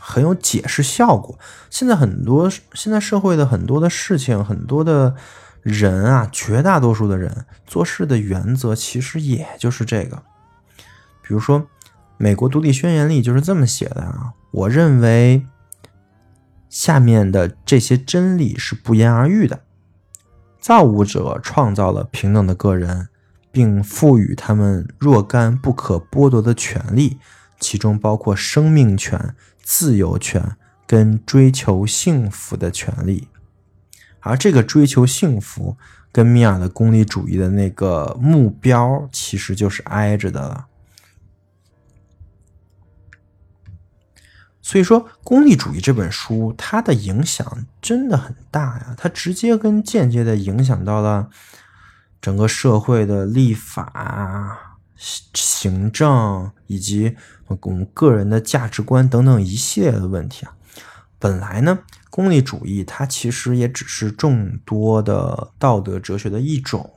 [0.00, 1.38] 很有解释效果。
[1.68, 5.14] 现在很多现在社会的很多的事情，很多的
[5.62, 10.22] 人啊，绝大多数的人做事的原则其实也就是这个。
[11.20, 11.66] 比如说，
[12.16, 14.32] 美国独立宣言里就是这么写的啊。
[14.50, 15.46] 我认为
[16.70, 19.60] 下面的这些真理是不言而喻的：
[20.58, 23.08] 造物者创造了平等的个人。
[23.52, 27.18] 并赋予他们若干不可剥夺的权利，
[27.60, 33.28] 其中包括生命权、自由权跟追求幸福的权利。
[34.20, 35.76] 而这个追求幸福
[36.10, 40.66] 跟米尔的功利主义的那个目标其实就是挨着的了。
[44.64, 51.28] 所以说，《功利主义》这本书它的影响真的很大呀，它直接跟间接的影响到了。
[52.22, 57.16] 整个社会的立法、行政以及
[57.48, 60.54] 我们个人的价值观等等一系列的问题啊，
[61.18, 66.88] 本来呢，功利主义它其实也只是众多的道德哲学的一种，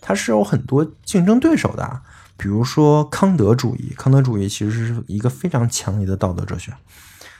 [0.00, 2.02] 它是有很多竞争对手的，
[2.36, 6.72] 比如说康德主义，康德主义其实是一个非常强烈的道德哲学，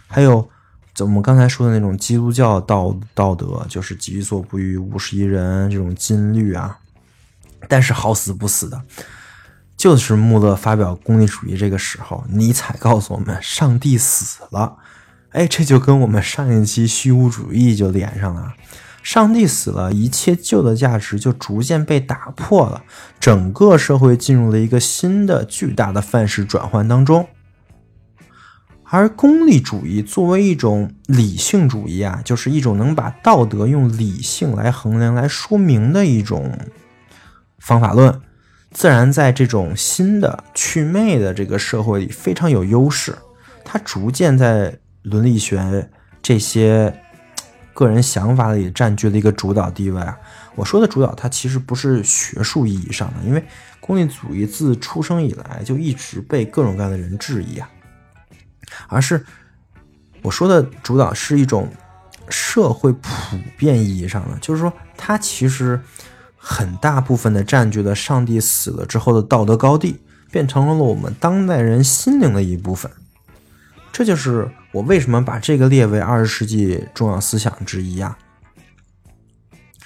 [0.06, 0.48] 还有
[1.00, 6.78] 我们刚才说的那种基督教道道德，就是己所不欲，勿施于人这种金律啊。
[7.68, 8.82] 但是好死不死的，
[9.76, 14.76] 就是穆勒发表功利主义这个时候，尼采告诉我们上帝死了。
[15.30, 18.52] 哎，这就跟我们上一期虚无主义就连上了。
[19.02, 22.84] 上帝死了，一切旧的价值就逐渐被打破了，
[23.18, 27.26] 整个社会进入了一个新的巨大的范式转换当中。
[28.84, 36.56] 而功利主义作为一种理性主义啊，就是一种能把道德用理性来衡量、来说明的一种。
[37.62, 38.20] 方法论
[38.72, 43.16] 自然在这种新的祛魅的这个社会里非常有优势，
[43.64, 45.88] 它逐渐在伦理学
[46.20, 46.92] 这些
[47.72, 50.18] 个人想法里占据了一个主导地位啊。
[50.56, 53.44] 我说的主导，它其实不是学术意义上的，因为
[53.78, 57.70] 功利主义自出生以来就一直被各种各样的人质疑啊，
[58.88, 59.24] 而是
[60.20, 61.70] 我说的主导是一种
[62.28, 65.80] 社会普遍意义上的，就是说它其实。
[66.44, 70.00] 很大部分的占据了上帝死了之后的道德高地，
[70.32, 72.90] 变成了我们当代人心灵的一部分。
[73.92, 78.18] 这就是我为什么把这个列为二十世纪重要思想之一啊。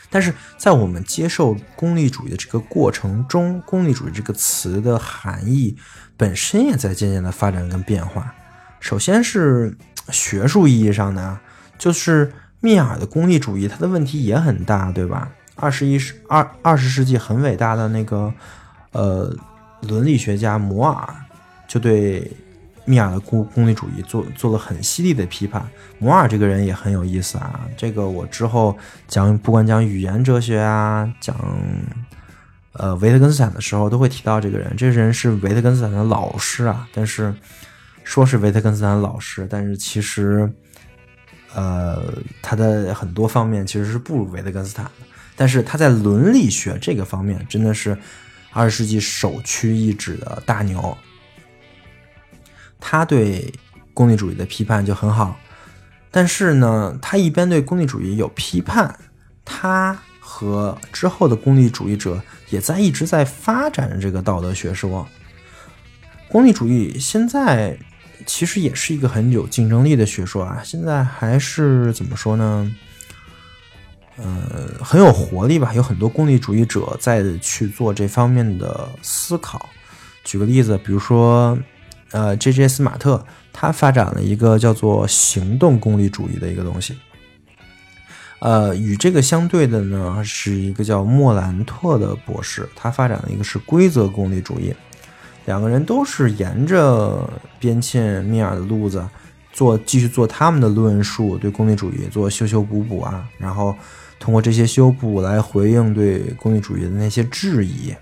[0.08, 5.76] 但是在我们接受功利主义的这个过程中，功利主义这个词的含义
[6.16, 8.34] 本身也在渐渐的发展跟变化。
[8.80, 9.76] 首先是
[10.10, 11.38] 学术意义上的，
[11.76, 15.32] 就是密尔的功利主义，它的问题也很大，对吧？
[15.56, 18.32] 二十一世二二十世纪很伟大的那个，
[18.92, 19.34] 呃，
[19.82, 21.14] 伦理学家摩尔
[21.66, 22.30] 就对
[22.84, 25.66] 密尔的功功利主义做做了很犀利的批判。
[25.98, 28.76] 摩尔这个人也很有意思啊，这个我之后
[29.08, 31.34] 讲不管讲语言哲学啊，讲
[32.72, 34.72] 呃维特根斯坦的时候都会提到这个人。
[34.76, 37.34] 这个人是维特根斯坦的老师啊，但是
[38.04, 40.52] 说是维特根斯坦的老师，但是其实
[41.54, 42.02] 呃
[42.42, 44.90] 他的很多方面其实是不如维特根斯坦的。
[45.36, 47.96] 但是他在伦理学这个方面真的是
[48.52, 50.96] 二十世纪首屈一指的大牛。
[52.80, 53.52] 他对
[53.92, 55.38] 功利主义的批判就很好，
[56.10, 58.98] 但是呢，他一边对功利主义有批判，
[59.44, 65.06] 他和之后的功利主义者也在一直在发展这个道德学说。
[66.28, 67.78] 功利主义现在
[68.26, 72.70] 其实也是一个很有竞争力的学说啊，现在还是怎么说呢？
[74.18, 75.74] 呃，很有活力吧？
[75.74, 79.68] 有很多功利主义者在去做这方面的思考。
[80.24, 81.56] 举个例子，比如说，
[82.12, 82.66] 呃，J.J.
[82.66, 86.96] 斯马特他发展了一个叫做行动功利主义的一个东西。
[88.38, 94.74] 呃，与这个相对的呢，是一个叫莫兰特的博士，他发展的一个是规则功利主义。
[95.44, 97.28] 两个人都是沿着
[97.60, 99.06] 边沁密尔的路子
[99.52, 103.76] 做，继续做他们的论述，对功利主义做修修补补啊，然后。
[104.18, 107.94] 通过这些修补来回应对功利主义的那些质疑。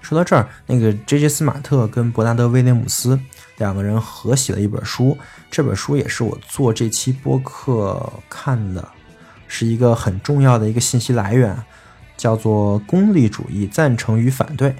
[0.00, 1.28] 说到这儿，那个 J.J.
[1.28, 3.18] 斯马特跟伯纳德·威廉姆斯
[3.56, 5.16] 两个人合写了一本书，
[5.50, 8.86] 这本书也是我做这期播客看的，
[9.48, 11.56] 是一个很重要的一个信息来源，
[12.18, 14.70] 叫做《功利主义：赞成与反对》。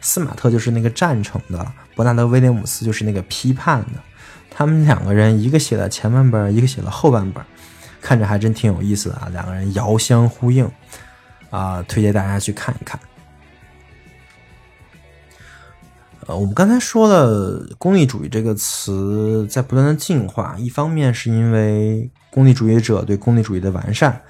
[0.00, 4.02] 斯马特就是那个赞成的，伯纳德·威廉姆斯就是那个批判的。
[4.50, 7.44] 他们两个人，一个写了前半本，一个写了后半本，
[8.02, 9.28] 看着还真挺有意思的啊。
[9.32, 10.70] 两个人遥相呼应
[11.48, 13.00] 啊，推荐大家去看一看。
[16.26, 24.20] 呃，我们刚才说了，功利主义这个词在不断的进化，一方面是因为功利主义者对功利主义的完善，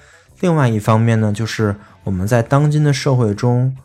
[0.40, 3.76] 另外一方面呢，就是我们在当今的社会中，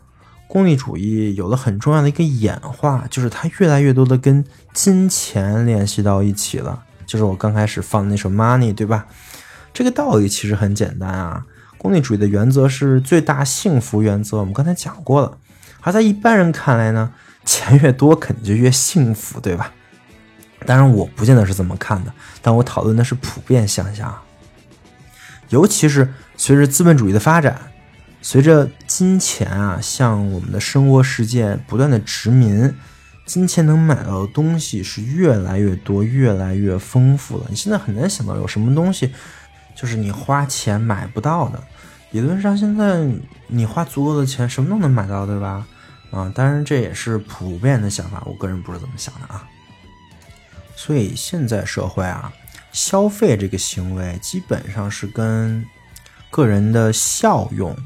[0.46, 6.82] 功利主义有了很重要的一个演化，就是它越来越多的跟金钱联系到一起了。
[7.04, 9.06] 就是我刚开始放的那首《Money》，对吧？
[9.78, 15.38] 这个道理其实很简单啊，功利主义的原则是最大幸福原则，我们刚才讲过了。
[15.82, 17.12] 而在一般人看来呢？
[17.44, 19.72] 钱越多，肯定就越幸福，对吧？
[20.66, 22.12] 当然，我不见得是这么看的，
[22.42, 24.12] 但我讨论的是普遍现象。
[25.50, 27.56] 尤其是随着资本主义的发展，
[28.20, 32.74] 随着金钱啊向我们的生活世界不断的殖民，
[33.24, 37.46] 金钱能买到的东西是越来越多、越来越丰富了。
[37.48, 39.14] 你现在很难想到有什么东西
[39.78, 41.62] 就是你花钱买不到的。
[42.10, 43.06] 理论上，现在
[43.46, 45.66] 你花足够的钱，什么都能买到，对吧？
[46.10, 49.46] 啊，当然这也是普遍的想法，我个人不是这么想的啊。
[50.74, 52.32] 所以现在社会啊，
[52.72, 55.64] 消费这个行为基本上是跟
[56.30, 57.76] 个人的效用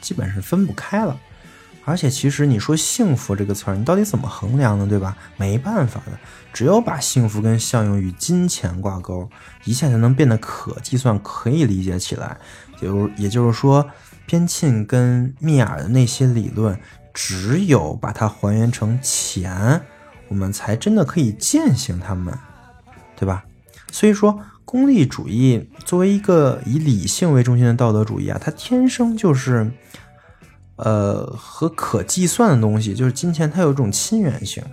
[0.00, 1.18] 基本是分不开了。
[1.84, 4.86] 而且其实你说幸福这个词儿，你到底怎么衡量呢？
[4.86, 5.16] 对吧？
[5.36, 6.12] 没办法的，
[6.52, 9.28] 只有把幸福跟效用与金钱挂钩，
[9.64, 12.36] 一切才能变得可计算、可以理解起来。
[12.80, 13.88] 就也就是说，
[14.26, 16.78] 边沁跟密尔的那些理论。
[17.14, 19.82] 只有把它还原成钱，
[20.28, 22.34] 我们才真的可以践行它们，
[23.14, 23.44] 对吧？
[23.90, 29.70] 所以说，功利主义作为一个以理性为中心的道德主义啊，它天生就是，
[30.76, 34.64] 呃，和可计算的东西，就是金钱，它有一种亲缘性。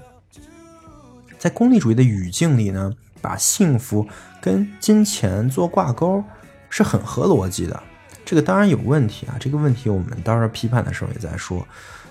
[1.40, 4.06] 在功利主义的语境里呢，把幸福
[4.40, 6.24] 跟金钱做挂钩
[6.70, 7.82] 是很合逻辑的。
[8.26, 11.66] 这个当然有问题啊，这个问题我们到时候批判的时候也在说。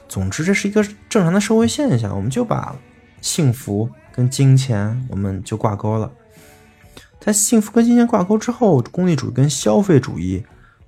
[0.08, 2.74] 总之，这是一个正常的社会现象，我们就把
[3.20, 6.10] 幸福跟金钱我们就挂钩了。
[7.20, 10.42] 在幸福跟金钱挂钩之后，功利主义跟消费主义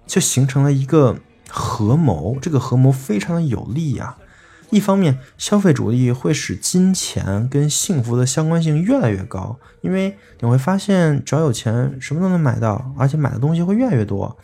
[0.07, 1.15] 就形成了一个
[1.51, 4.17] 合谋，这个合谋非常的有利呀。
[4.71, 14.37] 一方面，消费主义会使金钱跟幸福的相关性越来越高，因为你会发现，只要有钱，什么都能买到，而且买的东西会越来越多。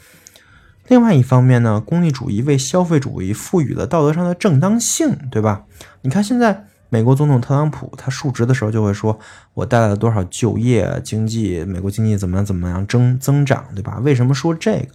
[0.89, 5.65] 另外一方面呢，功利主义为消费主义赋予了道德上的正当性，对吧？
[6.03, 9.19] 你看现在美国总统特朗普他述职的时候就会说，
[9.55, 13.99] 我带来了多少就业、经济，美国经济怎么样怎么样增增长，对吧？
[14.03, 14.89] 为什么说这个？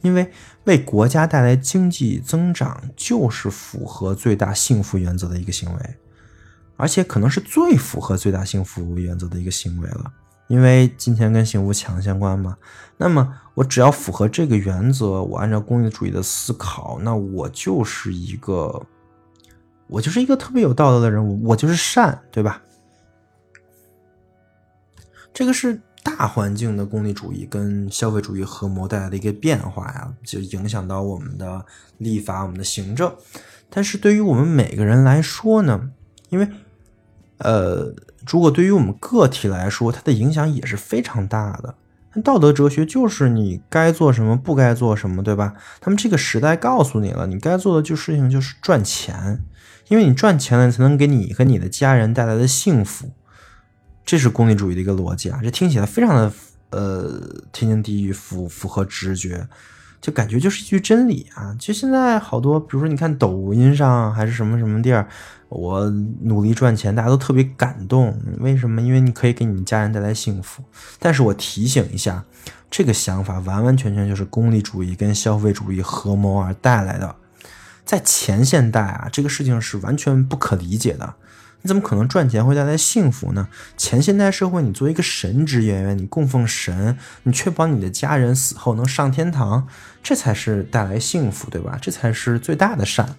[0.00, 0.30] 因为
[0.64, 5.94] 为国家带来经济增长就是符合最大幸福原则的一个行为，
[6.76, 10.12] 而且可能是最符合最大幸福原则的一个行为了。
[10.48, 12.56] 因为金钱跟幸福强相关嘛，
[12.96, 18.84] 那么我只要符合这个原则，我按照功利主义的思考，那我就是一个，
[19.86, 22.60] 我就是一个特别有道德的人，我我就是善，对吧？
[25.32, 31.64] 这个是大环境的功利主义跟消费主义合谋带来的一个变化呀，就影响到我们的
[31.98, 33.12] 立法、我们的行政。
[33.68, 35.90] 但是对于我们每个人来说呢，
[36.28, 36.48] 因为，
[37.38, 37.94] 呃。
[38.26, 41.74] 如果对于我们个体来说，它的影响也是非常大的。
[42.22, 45.54] 道德哲学就是你该做什么，不该做什么，对吧？
[45.80, 49.42] 他们这个时代告诉你了，你该做的就事情就是赚钱，
[49.88, 53.10] 因为你赚钱了，才能给你和你的家人带来的幸福。
[54.10, 56.32] 这是功利主义的一个逻辑啊，这听起来非常的
[56.70, 59.46] 呃天经地义，符符合直觉，
[60.00, 61.54] 就感觉就是一句真理啊。
[61.60, 65.06] 就现在好多，比如说你看抖音上还是什么什么地儿。
[65.48, 65.88] 我
[66.22, 68.20] 努力赚钱，大家都特别感动。
[68.40, 68.82] 为什么？
[68.82, 70.64] 因为你可以给你们家人带来幸福。
[70.98, 72.24] 但是我提醒一下，
[72.68, 77.14] 这个想法完完全全就是功利主义跟消费主义合谋而带来的。
[77.84, 81.14] 在前现代啊，这个事情是完全不可理解的。
[81.62, 83.48] 你怎么可能赚钱会带来幸福呢？
[83.76, 89.66] 前现代社会，你作为一个神职人员，你供奉神，你确保你的家人死后能上天堂，
[90.02, 91.78] 这才是带来幸福，对吧？
[91.80, 93.16] 这才是最大的善。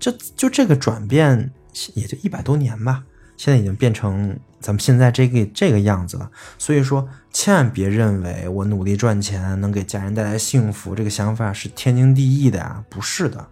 [0.00, 1.52] 就就这个转变
[1.94, 3.04] 也就一百多年吧，
[3.36, 6.28] 现在已经变成咱们现在这个这个样子了。
[6.58, 13.46] 所以说，千万别认为我努力赚钱能给家人带来幸福，这个想法是天经地义的啊，不是的，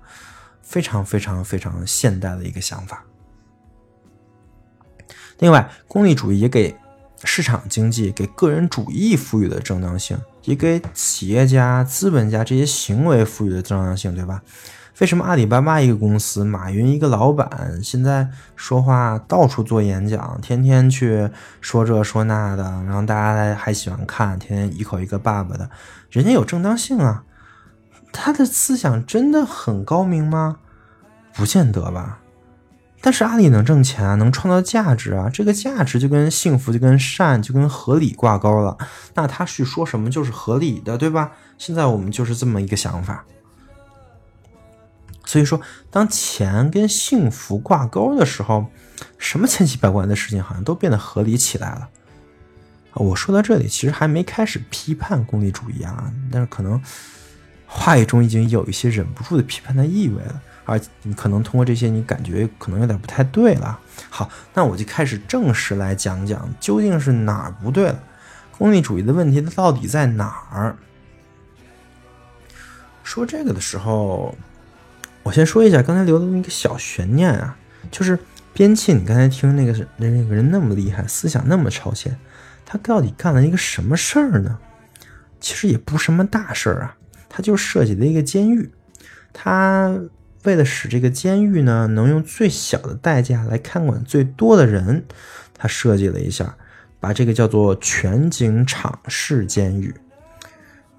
[0.63, 3.05] 非常非常非常现代的一个想法。
[5.41, 6.75] 另外，功利主义也给
[7.25, 14.41] 市场经济、给个人主义赋予了正当性，也给企业家、资本家这些行为赋予了正当性，对吧？
[14.99, 21.31] 为什么阿里巴巴一个公司，马云一个老板，现在说话到处做演讲，天天去
[21.63, 25.71] 说这说那的，然后大家还喜欢看，天天一口一个爸爸的，
[26.11, 27.25] 人家有正当性啊。
[28.13, 30.59] 他的思想真的很高明吗？
[31.33, 32.19] 不见得吧。
[33.03, 38.77] 但是阿里能挣钱啊，能创造价值啊，这个价值就跟幸福、就跟善、就跟合理挂钩了。
[39.15, 41.33] 那他去说什么就是合理的，对吧？
[41.57, 43.25] 现在我们就是这么一个想法。
[45.25, 48.67] 所以说，当钱跟幸福挂钩的时候，
[49.17, 51.89] 什么千奇百怪的事情好像都变得合理起来了。
[52.95, 56.83] 我说到这里，其实还没开始批判功利主义啊，但是可能
[57.67, 60.43] 话语中已经有一些忍不住的批判的意味了。
[60.71, 63.77] 而你可能通过这些，你感觉可能有点不太对了。
[64.09, 68.01] 好，那我就开始正式来讲讲，究竟是哪儿不对了？
[68.57, 70.77] 功利主义的问题它到底在哪儿？
[73.03, 74.33] 说这个的时候，
[75.25, 77.57] 我先说一下刚才留的那个小悬念啊，
[77.91, 78.17] 就是
[78.53, 82.17] 边沁，你刚才听那个那那个人那么厉害，思想那么超前，
[82.65, 84.57] 他到底干了一个什么事儿呢？
[85.41, 86.97] 其实也不什么大事儿啊，
[87.29, 88.71] 他就设计了一个监狱，
[89.33, 89.99] 他。
[90.45, 95.05] 为了使这个监狱呢能用最小的代价来看管最多的人，
[95.53, 96.57] 他设计了一下，
[96.99, 99.95] 把这个叫做全景敞式监狱。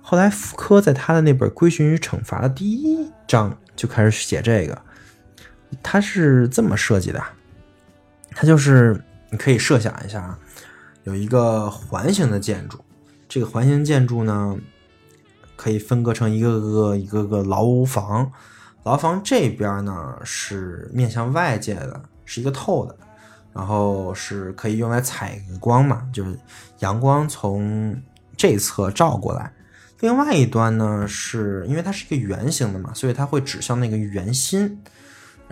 [0.01, 4.79] 后来福柯在他的那本《规训与惩罚》的第一章就开始写这个，
[5.81, 7.23] 他是这么设计的，
[8.31, 10.37] 他就是你可以设想一下啊，
[11.03, 12.77] 有一个环形的建筑，
[13.27, 14.55] 这个环形建筑呢
[15.55, 18.31] 可以分割成一个个一个个牢房。
[18.83, 22.97] 牢房这边呢是面向外界的，是一个透的，
[23.53, 26.37] 然后是可以用来采光嘛，就是
[26.79, 27.95] 阳光从
[28.35, 29.53] 这侧照过来。
[29.99, 34.81] 另外一端呢，是因为它是一个圆形的嘛，所以它会指向那个圆心。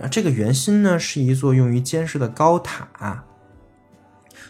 [0.01, 3.23] 啊，这个圆心呢是一座用于监视的高塔。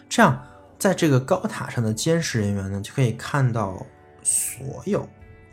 [0.08, 0.42] 这样，
[0.78, 3.86] 在这个高塔上的监视人员呢，就可以看到
[4.24, 5.06] 所有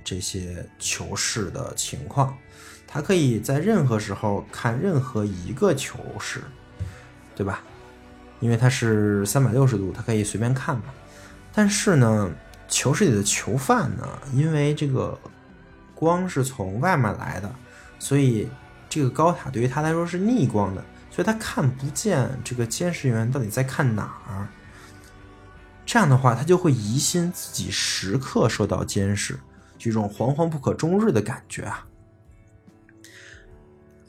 [0.05, 2.37] 这些囚室的情况。
[2.97, 6.43] 他可以在任何时候看任何一个球室，
[7.35, 7.63] 对吧？
[8.41, 10.85] 因为它是三百六十度，它可以随便看嘛。
[11.53, 12.31] 但是呢，
[12.69, 15.19] 球室里的囚犯呢，因为这个
[15.95, 17.55] 光是从外面来的，
[17.99, 18.49] 所以
[18.89, 24.49] 这个高塔对于他来说是逆光的，所以他看不见这个监视员到底在看哪儿。
[25.85, 29.39] 这样的话，他就会疑心自己时刻受到监视，
[29.79, 31.87] 这种惶惶不可终日的感觉啊。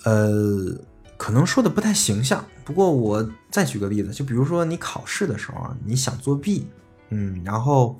[0.08, 0.74] 呃，
[1.18, 6.70] 可能说的不太形象，不过我再举个例子，就比如说你考试的时候，你想作弊，
[7.10, 8.00] 嗯，然后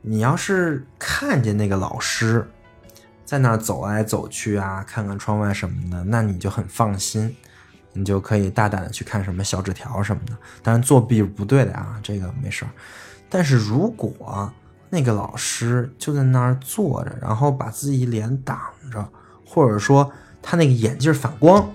[0.00, 2.48] 你要是看见那个老师
[3.26, 7.36] 在那儿走来走去啊，看看窗外什么的，那你就很放心，
[7.92, 10.32] 你就可以大胆的去看什么小纸条什么的。
[10.62, 12.70] 当然作弊是不对的啊，这个没事儿。
[13.28, 14.50] 但是如果
[14.88, 18.58] 那个老师就在那儿坐着，然后把自己脸挡
[18.90, 19.06] 着，
[19.44, 20.10] 或者说。
[20.50, 21.70] 他那个眼镜反光，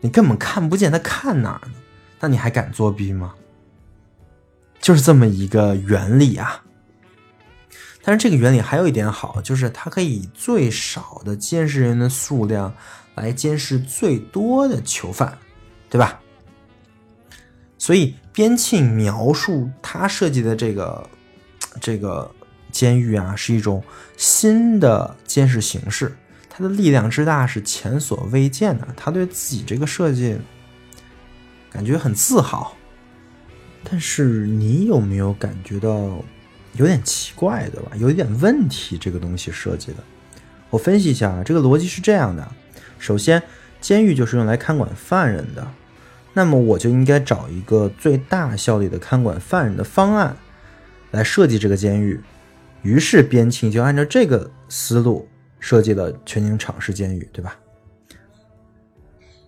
[0.00, 1.74] 你根本看不见他看哪儿呢？
[2.18, 3.32] 那你还敢作弊吗？
[4.80, 6.64] 就是这么一个原理啊。
[8.02, 12.74] 但是这个原理还有一点好，就是它可以以最少的监视人的数量
[13.14, 15.38] 来监视最多的囚犯，
[15.88, 16.18] 对吧？
[17.78, 21.08] 所以边沁描述他设计的这个
[21.80, 22.28] 这个
[22.72, 23.84] 监狱啊，是一种
[24.16, 26.12] 新的监视形式。
[26.56, 30.38] 他的力量之大是前所未见的，他对自己这个设计
[31.68, 32.76] 感觉很自豪。
[33.82, 36.22] 但是你有没有感觉到
[36.74, 37.90] 有点奇怪，对吧？
[37.96, 39.96] 有一点问题，这个东西设计的。
[40.70, 42.48] 我分析一下啊，这个逻辑是这样的：
[43.00, 43.42] 首先，
[43.80, 45.66] 监狱就是用来看管犯人的，
[46.34, 50.36] 那么我就应该找一个最大效率的看管犯人的方案
[51.10, 52.20] 来设计这个监狱。
[52.82, 55.28] 于是边沁就按照这个思路。
[55.64, 57.56] 设计了全景敞式监狱，对吧？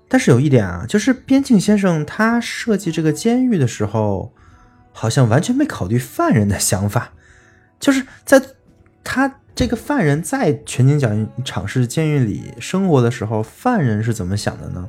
[0.09, 4.33] 但是有一点啊，就是边境先生他设计这个监狱的时候，
[4.93, 7.12] 好像完全没考虑犯人的想法。
[7.79, 8.41] 就是在
[9.05, 14.89] 他这个犯人在全景讲敞式监狱里生活的时候，犯人是怎么想的呢？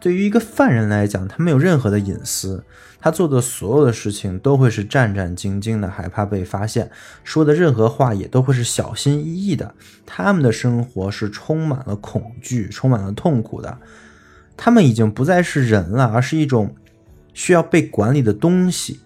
[0.00, 2.64] 对于一个犯人来讲，他没有任何的隐私。
[3.00, 6.86] 他做的所有的事情都会是战战兢兢的，害怕被发现；
[7.22, 9.74] 说的任何话也都会是小心翼翼的。
[10.04, 13.78] 他们的生活是充满了恐惧、充满了痛苦的。
[14.56, 16.74] 他们已经不再是人了，而是一种
[17.34, 19.00] 需要被管理的东西。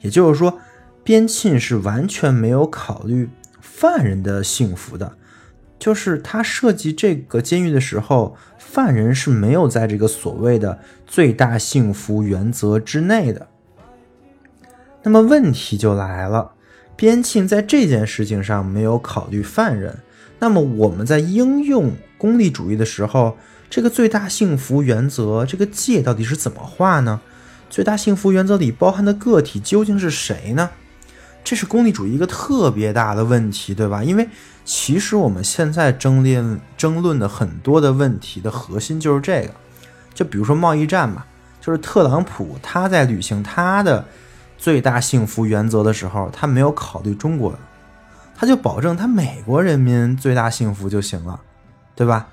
[0.00, 0.58] 也就是说，
[1.02, 3.28] 边沁是完全没有考虑
[3.60, 5.16] 犯人的幸福的。
[5.78, 13.48] 就是他设计这个监狱的时候，犯人是没有在这个所谓的最大幸福原则之内的。
[15.02, 16.52] 那么问题就来了，
[16.96, 19.98] 边沁在这件事情上没有考虑犯人，
[20.38, 23.36] 那么我们在应用功利主义的时候，
[23.68, 27.20] 这个最大幸福原则这个界到底是怎么画呢？
[27.68, 30.70] 最大幸福原则里包含的个体究竟是谁呢？
[31.42, 34.02] 这是功利主义一个特别大的问题，对吧？
[34.02, 34.26] 因为
[34.64, 39.50] 其实我们现在争论争论的很多的问题的核心就是这个，
[40.14, 41.24] 就比如说贸易战嘛，
[41.60, 44.04] 就是特朗普他在履行他的
[44.56, 47.54] 最大幸福原则的时候，他没有考虑中国，
[48.34, 51.38] 他就保证他美国人民最大幸福就行了，
[51.94, 52.28] 对吧？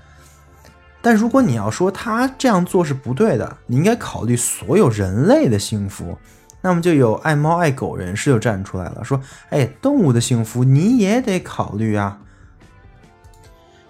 [1.02, 6.18] 但如果你要说他这样做是不对的，你应该考虑所有人类的幸福。
[6.62, 12.20] 那么就有爱猫爱狗人士就站出来了，说：“哎，动物的幸福你也得考虑啊。”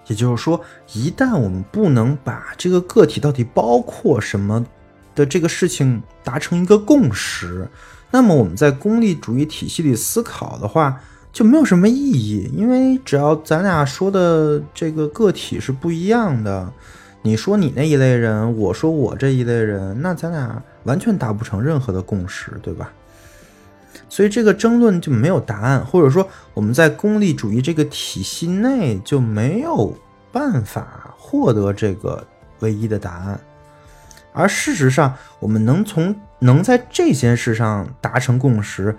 [0.07, 0.59] 也就是说，
[0.93, 4.65] 一旦我们不能把这个个体到底包括什么
[5.15, 7.67] 的这个事情达成一个共识，
[8.09, 11.01] 那么我们在功利主义体系里思考的话
[11.31, 16.71] 就没有什么意义，因为只要咱俩说的这个个体是不一样的。
[17.21, 22.91] 你说你那一类人，我说我这一类人，那咱俩完全达不成任何的共识，对吧？
[24.09, 29.95] 所以这个争论就没有答案，或者说我们在功利主义这个体系内就没有
[30.31, 32.25] 办法获得这个
[32.59, 33.39] 唯一的答案。
[34.33, 38.95] 而事实上，我们能从能在这件事上达成共识，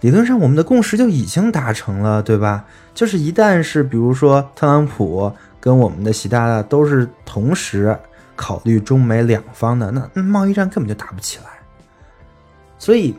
[0.00, 2.64] 理论上我们的共识就已经达成了，对吧？
[2.94, 5.32] 就是一旦是比如说特朗普。
[5.58, 7.98] 跟我们的习大大都是同时
[8.36, 11.46] 考虑中美两方的，那贸易战根本就打不起来。
[12.78, 13.14] 所以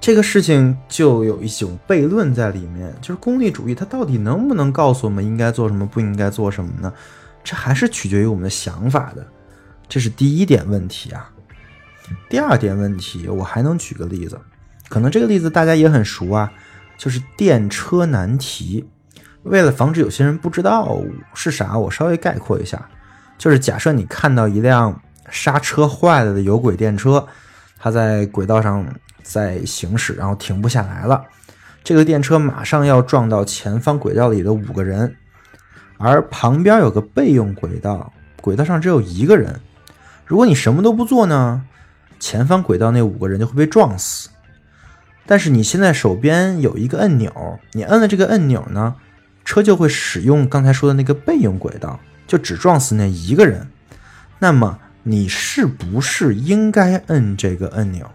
[0.00, 6.92] 这个事情就有一种悖论在里面，就是功利主义它到底能不能告诉我们应该做什么，不应该做什么呢？
[7.44, 9.26] 这还是取决于我们的想法的。
[9.88, 11.28] 这是第一点问题啊。
[12.30, 14.38] 第二点问题，我还能举个例子，
[14.88, 16.52] 可能这个例子大家也很熟啊，
[16.96, 18.84] 就是电车难题。
[19.42, 21.00] 为了防止有些人不知道
[21.34, 22.88] 是啥，我稍微概括一下，
[23.42, 27.26] 就是假设你看到一辆刹车坏了的有轨电车，
[27.76, 28.86] 它在轨道上
[29.24, 31.24] 在行驶，然后停不下来了，
[31.82, 35.16] 这个电车马上要撞到前方轨道里的五个人，
[35.98, 39.58] 而旁边有个备用轨道，轨道上只有一个人。
[40.24, 41.64] 如果你什么都不做呢，
[42.20, 44.28] 前方轨道那五个人就会被撞死。
[45.26, 48.94] 但是你现在手边有一个按钮，你摁了这个按钮呢？
[49.44, 51.98] 车就会使用刚才说的那个备用轨道，
[52.32, 53.68] 就只撞死那一个人。
[54.38, 58.10] 那么你是不是应该摁这个按钮？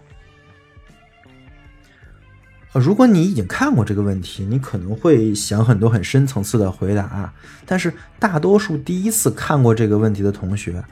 [2.72, 7.32] 呃，如果你已经看过这个问题，你可能会想很多很深层次的回答。
[7.64, 10.82] 但是大多数第一次看过这个问题的同学，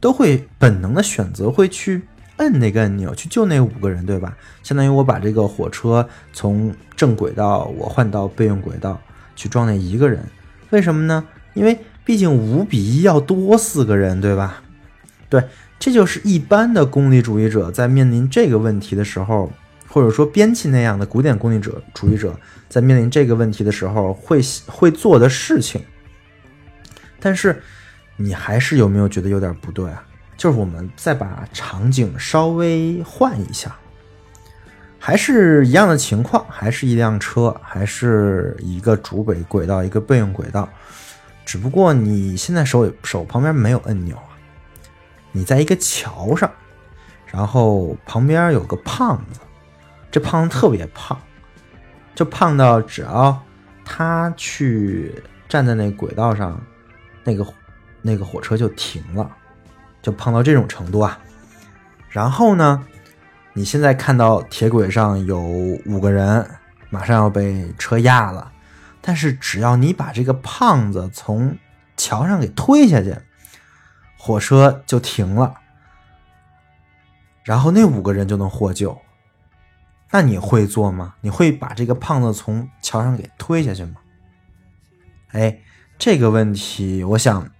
[0.00, 2.02] 都会本能的选择会去
[2.38, 4.36] 摁那个按钮，去救那五个人，对吧？
[4.64, 9.00] 相当于我把这个火车从正轨道我换到备用轨道。
[9.34, 10.22] 去撞那一个人，
[10.70, 11.24] 为什么呢？
[11.54, 14.62] 因为毕竟五比一要多四个人，对吧？
[15.28, 15.42] 对，
[15.78, 19.50] 这就是一般的功利主义者在面临这个问题的时候，
[19.88, 22.38] 或者说边沁那样的古典功利者主义者
[22.68, 25.80] 在面临这个问题的时候会会做的事情。
[27.20, 27.62] 但是
[28.16, 30.04] 你还是有没有觉得有点不对啊？
[30.36, 33.74] 就是我们再把场景稍微换一下。
[34.98, 40.68] 还是一样的情况，还是一辆车，还是一个主轨轨道，一个备用轨道，
[41.44, 44.38] 只不过你现在手手旁边没有按钮啊，
[45.32, 46.50] 你在一个桥上，
[47.26, 49.40] 然后旁边有个胖子，
[50.10, 51.18] 这胖子特别胖，
[52.14, 53.40] 就胖到只要
[53.84, 56.60] 他去站在那轨道上，
[57.24, 57.46] 那个
[58.00, 59.30] 那个火车就停了，
[60.00, 61.18] 就胖到这种程度啊，
[62.08, 62.84] 然后呢？
[63.54, 66.48] 你现在看到铁轨上有五个人，
[66.88, 68.51] 马上要被车压了，
[69.02, 71.58] 但是只要你把这个胖子从
[71.96, 73.14] 桥上给推下去，
[74.16, 75.56] 火车就停了，
[77.44, 78.96] 然后那五个人就能获救。
[80.10, 81.16] 那你会做吗？
[81.20, 83.96] 你会把这个胖子从桥上给推下去吗？
[85.32, 85.58] 哎，
[85.98, 87.50] 这个问题，我想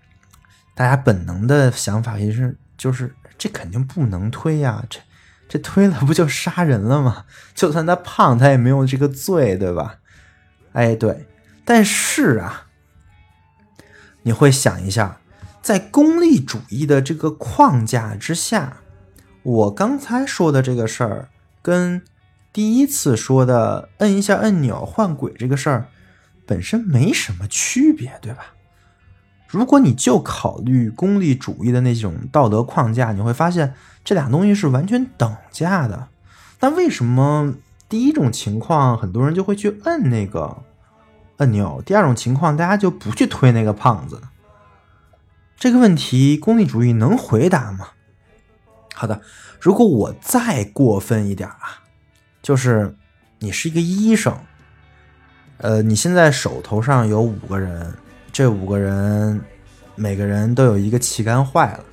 [0.74, 5.01] 大家本能的想法也是，就是这肯定不能推呀，这。
[5.49, 7.26] 这推了不就杀人了吗？
[7.55, 9.97] 就算他胖，他也没有这个罪，对吧？
[10.72, 11.26] 哎，对。
[11.65, 12.67] 但是啊，
[14.23, 15.19] 你会想一下，
[15.63, 18.79] 在功利主义的这个框架之下，
[19.43, 21.29] 我刚才说的这个事儿，
[21.63, 22.03] 跟
[22.53, 25.87] 第一次说的摁一下按钮换轨这个事儿，
[26.47, 28.55] 本身没什么区别，对吧？
[29.49, 36.09] 如果你就考虑功利主义的那种道德框架，你会发现这俩东西是完全等价的。
[36.61, 37.55] 那为什么
[37.89, 40.63] 第一种情况很多人就会去摁那个
[41.43, 44.20] 按钮，第二种情况大家就不去推那个胖子？
[45.57, 47.88] 这个问题功利主义能回答吗？
[48.95, 49.20] 好的，
[49.61, 51.82] 如果我再过分一点啊，
[52.40, 52.95] 就是
[53.40, 54.38] 你是一个医生，
[55.57, 57.93] 呃，你现在手头上有五个人。
[58.32, 59.40] 这五个人，
[59.95, 61.84] 每个人都有一个器官坏了，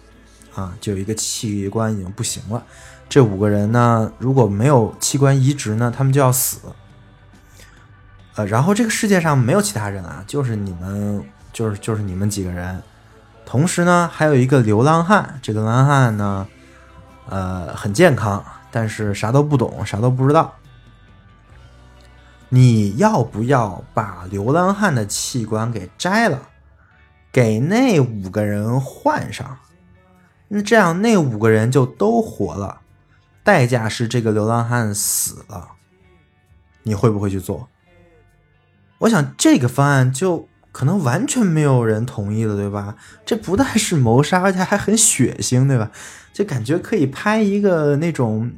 [0.55, 2.63] 啊，就有一个器官已经不行了。
[3.09, 6.59] 这五个人呢，如果没有器官移植呢，他们就要死。
[8.45, 12.81] 然后这个世界上没有其他人啊，就是你们，就是就是你们几个人。
[13.45, 16.47] 同时呢，还有一个流浪汉，这个流浪汉呢，
[17.27, 20.53] 呃，很健康，但是啥都不懂，啥都不知道。
[22.49, 26.41] 你要不要把流浪汉的器官给摘了，
[27.31, 29.57] 给那五个人换上？
[30.47, 32.81] 那这样那五个人就都活了，
[33.43, 35.69] 代价是这个流浪汉死了。
[36.81, 37.67] 你会不会去做？
[38.99, 42.95] 我想这个方案就可能完全没有人同意了，对吧？
[43.25, 45.91] 这不但是谋杀，而且还很血腥，对吧？
[46.31, 48.53] 就感觉可以拍一个那种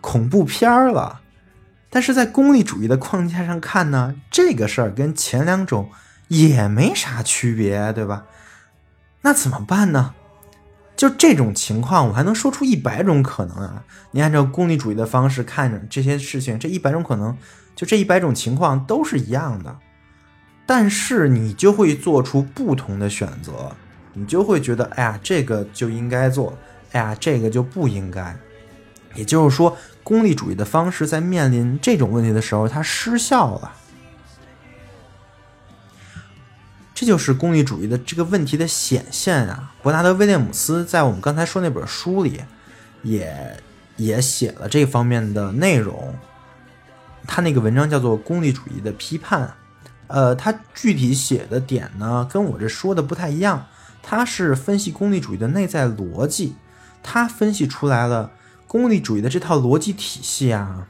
[0.00, 1.20] 恐怖片了。
[1.88, 5.90] 但是在功利主义的框架上看呢，这个事儿跟前两种
[6.28, 8.24] 也没啥区别，对吧？
[9.20, 10.14] 那怎么办呢？
[10.96, 13.84] 就这种情况，我还能说出一百种可能啊！
[14.12, 17.36] 你按照功利主义的方式看着这些事情，这一百种可能，
[17.74, 19.76] 就这一百种情况都是一样的，
[20.66, 23.74] 但是你就会做出不同的选择，
[24.12, 26.56] 你就会觉得，哎呀，这个就应该做，
[26.92, 28.36] 哎呀，这个就不应该。
[29.14, 29.76] 也就是说。
[30.04, 33.72] 功利主义的方式在面临这种问题的时候，它失效了。
[36.92, 39.72] 这就是功利主义的这个问题的显现啊！
[39.80, 42.40] 伯纳德·威廉姆斯在我们刚才说那本书里，
[43.04, 43.56] 也
[43.96, 46.12] 也写了这方面的内容。
[47.26, 49.48] 他那个文章叫做《功利主义的批判》，
[50.06, 53.66] 呃，他具体写的点呢，跟我这说的不太一样。
[54.02, 56.56] 他是分析功利主义的内在逻辑，
[57.02, 58.30] 他分析出来了。
[58.66, 60.88] 功利主义的这套逻辑体系啊，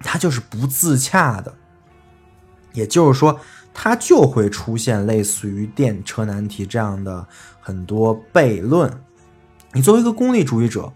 [0.00, 1.54] 它就是不自洽的，
[2.72, 3.38] 也就是说，
[3.74, 7.28] 它就会出现类似于电车难题这样的
[7.60, 8.90] 很多悖论。
[9.74, 10.94] 你作为一个功利主义者，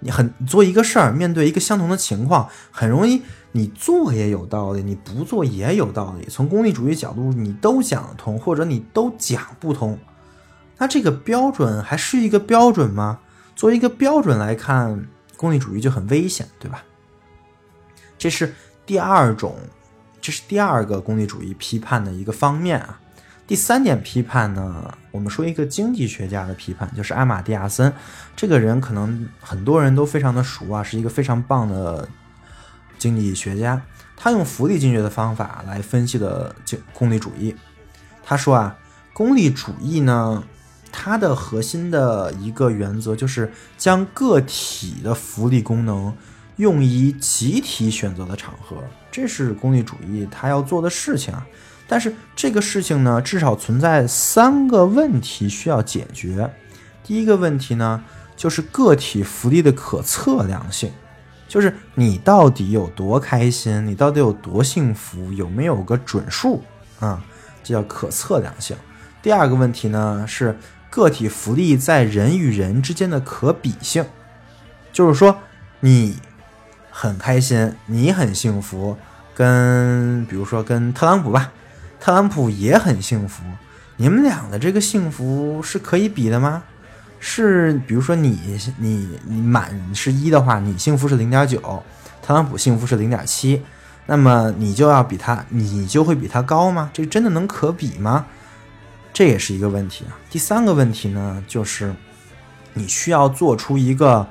[0.00, 3.22] 你很做一个事儿，面对一个相同的情况，很容易
[3.56, 6.26] 你做也有道理，你不做也有道理。
[6.28, 9.98] 从功利主义角度，你都讲通，或者你都讲不通，
[10.76, 13.18] 那这个标准还是一个标准吗？
[13.54, 16.84] 作为一个标准来看，功利主义就很危险，对吧？
[18.18, 18.54] 这是
[18.84, 19.56] 第二种，
[20.20, 23.00] 这是第二个功利主义批判的一个方面啊。
[23.46, 27.90] 第三点批判呢，我们说一个经济学家的批判，就是阿马蒂亚森
[28.36, 32.06] 这个人，可能很多人都非常的熟啊，是一个非常棒的
[32.98, 33.82] 经济学家。
[34.16, 37.54] 他用福利经济学的方法来分析的经功利主义。
[38.24, 38.76] 他说啊，
[39.12, 40.44] 功利主义呢。
[40.98, 46.16] 它的核心的一个原则就是将个体的福利功能
[46.56, 48.78] 用于集体选择的场合，
[49.10, 51.46] 这是功利主义它要做的事情啊。
[51.86, 56.50] 但是这个事情呢，至少存在三个问题需要解决。
[57.04, 58.02] 第一个问题呢，
[58.34, 60.90] 就是个体福利的可测量性，
[61.48, 66.62] 就是你到底有多开心，你到底有多幸福，有没有个准数
[67.00, 67.22] 啊？
[67.62, 68.76] 这叫可测量性。
[69.22, 70.56] 第二个问题呢是。
[70.88, 74.06] 个体福利在人与人之间的可比性，
[74.92, 75.36] 就是说，
[75.80, 76.16] 你
[76.90, 78.96] 很开心，你很幸福，
[79.34, 81.52] 跟比如说跟特朗普吧，
[82.00, 83.42] 特朗普也很幸福，
[83.96, 86.62] 你们俩的这个幸福是可以比的吗？
[87.18, 88.38] 是，比如说你
[88.78, 91.60] 你你满是一的话，你幸福是零点九，
[92.22, 93.62] 特朗普幸福是零点七，
[94.06, 96.90] 那么你就要比他，你就会比他高吗？
[96.92, 98.26] 这真的能可比吗？
[99.12, 100.18] 这也是一个问题啊。
[100.30, 101.94] 第三个问题呢，就是
[102.74, 104.26] 你需要做出一个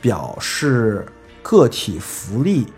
[0.00, 1.06] 表示
[1.42, 2.70] 个体福利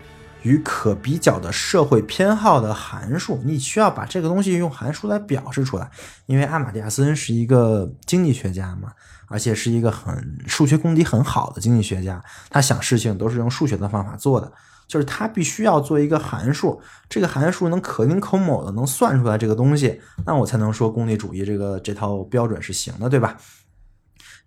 [0.43, 3.41] 与可比较的社会偏好的函数。
[3.43, 5.91] 你需要把这个东西用函数来表示出来。
[6.25, 8.93] 因为阿马迪亚森是一个经济学家嘛，
[9.27, 14.51] 而且是一个很数学功底很好的经济学家，他想事情都是用数学的方法做的。
[14.87, 23.35] 就是他必须要做一个函数，这个函数能可丁可卯的能算出来这个东西，那我才能说功利主义这个这套标准是行的，对吧？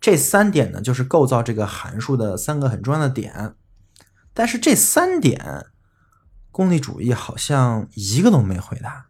[0.00, 3.56] 这三点呢，就是构造这个函数的三个很重要的点。
[4.32, 5.66] 但是这三点，
[6.52, 9.07] 功利主义好像一个都没回答。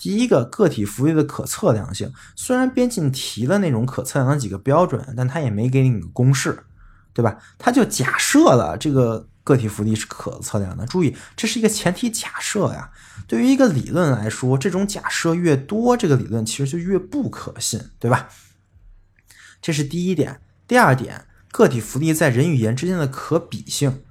[0.00, 6.64] 第一个，个体福利的可测量性，虽然边沁提了那种可测量的几个标准，但他也没给你个公式，
[7.12, 7.36] 对吧？
[7.58, 10.86] 他就假设了这个个体福利是可测量的。
[10.86, 12.90] 注意，这是一个前提假设呀。
[13.28, 18.30] 对于一个理论来说，这种假设越多，这个理论其实就越不可信，对吧？
[19.60, 20.40] 这是第一点。
[20.66, 24.02] 第二点，个体福利在人与人之间的可比性，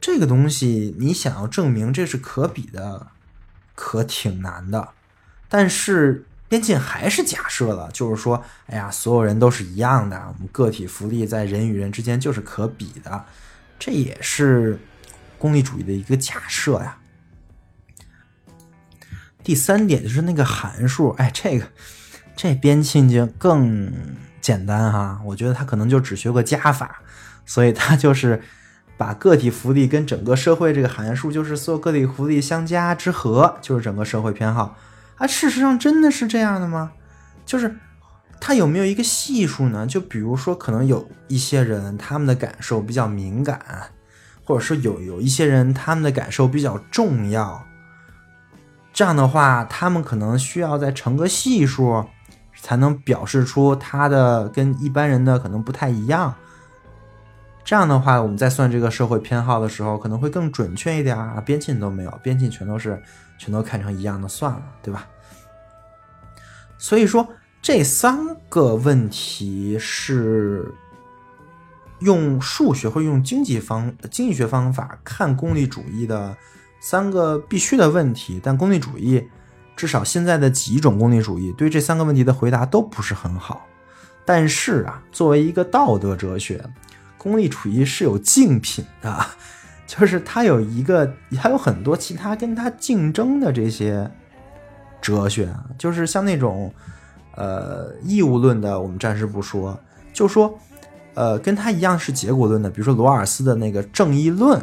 [0.00, 3.06] 这个东西你想要证明这是可比的，
[3.76, 4.88] 可挺难的。
[5.48, 13.24] 但是边沁还是假设了，就是说，哎呀，所有人都是一样的，我们个体福利在人与人之间就是可比的，
[13.78, 14.78] 这也是
[15.38, 16.98] 功利主义的一个假设呀。
[19.42, 21.66] 第三点就是那个函数，哎，这个
[22.34, 23.92] 这边沁就更
[24.40, 27.00] 简单哈，我觉得他可能就只学过加法，
[27.44, 28.42] 所以他就是
[28.96, 34.76] 把个体福利跟整个社会这个函数，就是所有个体福利相加之和，就是整个社会偏好。
[35.16, 36.92] 啊，事实上真的是这样的吗？
[37.44, 37.74] 就是
[38.40, 39.86] 他有没有一个系数呢？
[39.86, 43.58] 就比如说，可能有一些人他们的感受比较敏感，
[44.44, 47.64] 或者说有有一些人他们的感受比较重要，
[48.92, 52.04] 这样的话，他们可能需要再乘个系数，
[52.60, 56.34] 才能表示出他的跟一般人的可能不太一样。
[57.64, 61.40] 这样的话，我们在算这个社会偏好的时候，可能会更准确一点啊。
[61.40, 63.02] 边沁都没有，边沁全都是。
[63.38, 65.06] 全都看成一样的算了，对吧？
[66.78, 67.26] 所以说
[67.62, 70.72] 这三个问题是
[72.00, 76.36] 用数学或用经济方经济学方法看功利主义的
[76.80, 79.26] 三个必须的问题，但功利主义
[79.74, 83.66] 至少现在的几种功利主义对这三个问题的回答都不是很好。
[84.24, 86.62] 但是啊，作为一个道德哲学，
[87.16, 89.26] 功利主义是有竞品的。
[89.86, 94.10] 就是他有一个，还有很多其他跟他竞争的这些
[95.00, 96.74] 哲学啊，就是像那种
[97.36, 99.78] 呃义务论的，我们暂时不说，
[100.12, 100.58] 就说
[101.14, 104.60] 呃跟他一样是结果论的，比如说罗尔斯的那个正义论，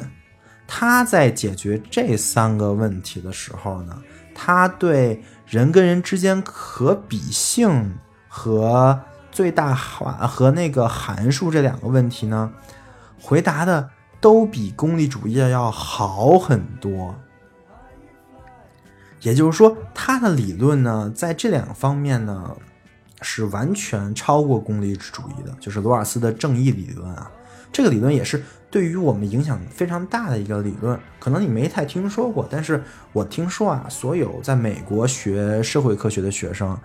[0.67, 3.97] 他在解决这三个问题的时候呢，
[4.35, 7.95] 他对人跟人之间可比性
[8.27, 8.99] 和
[9.31, 12.51] 最大化和那个函数这两个问题呢，
[13.21, 13.89] 回答的。
[14.23, 17.13] 都比功利主义要好很多，
[19.19, 22.55] 也就是说，他的理论呢，在这两方面呢，
[23.21, 25.53] 是完全超过功利主义的。
[25.59, 27.29] 就是罗尔斯的正义理论啊，
[27.69, 30.97] 这个理论也是对于我们影响非常大的一个理论。
[31.19, 36.79] 可能你没太听说过，但是我听说啊，所有在美国学社会科学的学生，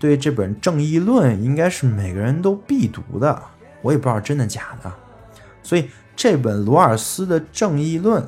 [0.00, 3.40] 对这本《正义论》应该是每个人都必读的。
[3.82, 4.92] 我也不知道真的假的，
[5.62, 5.88] 所以。
[6.14, 8.24] 这本罗尔斯的正义论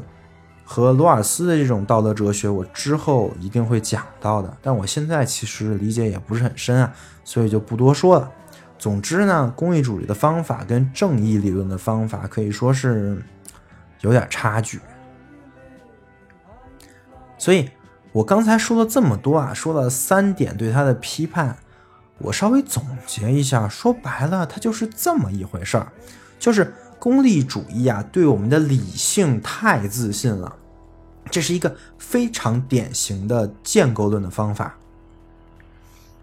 [0.65, 4.57] 和罗尔斯的这种道德哲学，我之后一定会讲到的。
[4.63, 8.31] 但我现在其实理解也不是很深啊，所以就不多说了。
[8.79, 13.23] 总之呢，功利主义的方法跟正义理论的方法可以说是
[14.01, 14.81] 有点差距。
[17.37, 17.69] 所以
[18.13, 21.57] 我刚才说了这么多啊，说了三点对他的批判，
[22.19, 25.93] 我稍微总结一下，说白了，它就是这么一回事儿，
[26.39, 26.75] 就是。
[27.05, 30.57] 功利主义啊，对我们的理性太自信了，
[31.31, 34.75] 这是一个非常典型的建构论的方法。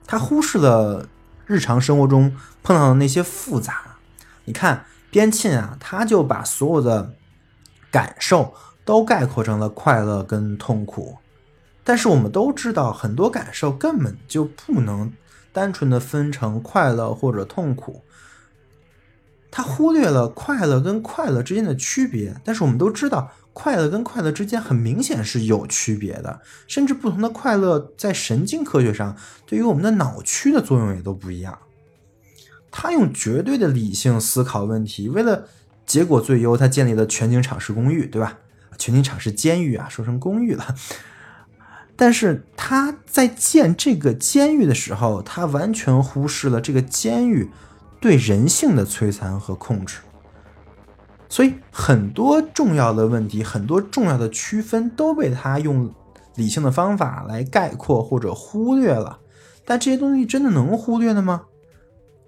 [0.07, 1.07] 他忽视了
[1.45, 3.83] 日常生活中碰到的那些复杂。
[4.45, 7.13] 你看边沁啊，他就把所有的
[7.91, 8.51] 感受
[8.83, 11.19] 都概括成了快乐跟痛苦。
[11.83, 15.13] 但是我们都知道，很多感受根本就不能
[15.53, 18.01] 单纯的分成快乐或者痛苦。
[19.51, 31.59] 他忽略了快乐跟快乐之间的区别，但是我们都知道，快乐跟快乐之间很明显是有区别的，甚至不同的快乐在神经科学上对于我们的脑区的作用也都不一样。
[32.71, 35.45] 他用绝对的理性思考问题，为了
[35.85, 38.37] 结果最优，他建立了全景敞式公寓，对吧？
[38.77, 40.73] 全景敞式监狱啊，说成公寓了。
[41.97, 47.49] 但是他在建这个监狱的时候，他完全忽视了这个监狱。
[48.01, 49.99] 对人性的摧残和控制，
[51.29, 55.93] 所以很多重要的问题，很多重要的区分都被他用
[56.35, 59.19] 理性的方法来概括或者忽略了。
[59.63, 61.43] 但这些东西真的能忽略的吗？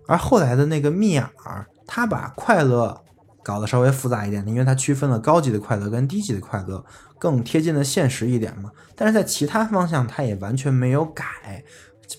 [0.07, 3.01] 而后来的那个密尔，他把快乐
[3.41, 6.85] 搞得稍微复杂一点，因为他区分了高级的快乐跟低级的快乐，
[7.17, 8.69] 更贴近的现实一点嘛。
[8.95, 11.63] 但是在其他方向，他也完全没有改，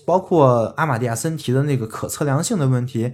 [0.05, 3.13] 包括阿马蒂亚森提的那个可测量性的问题。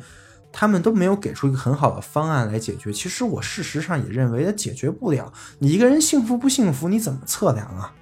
[0.52, 2.92] 他们都没有给出一个很好的方案来解决。
[2.92, 5.32] 其实我事实上也认为，它解决不了。
[5.60, 7.94] 你一个人幸福不幸福，你怎么测量啊？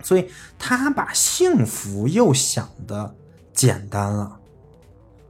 [0.00, 3.16] 所以他把幸福又想的
[3.52, 4.38] 简单了，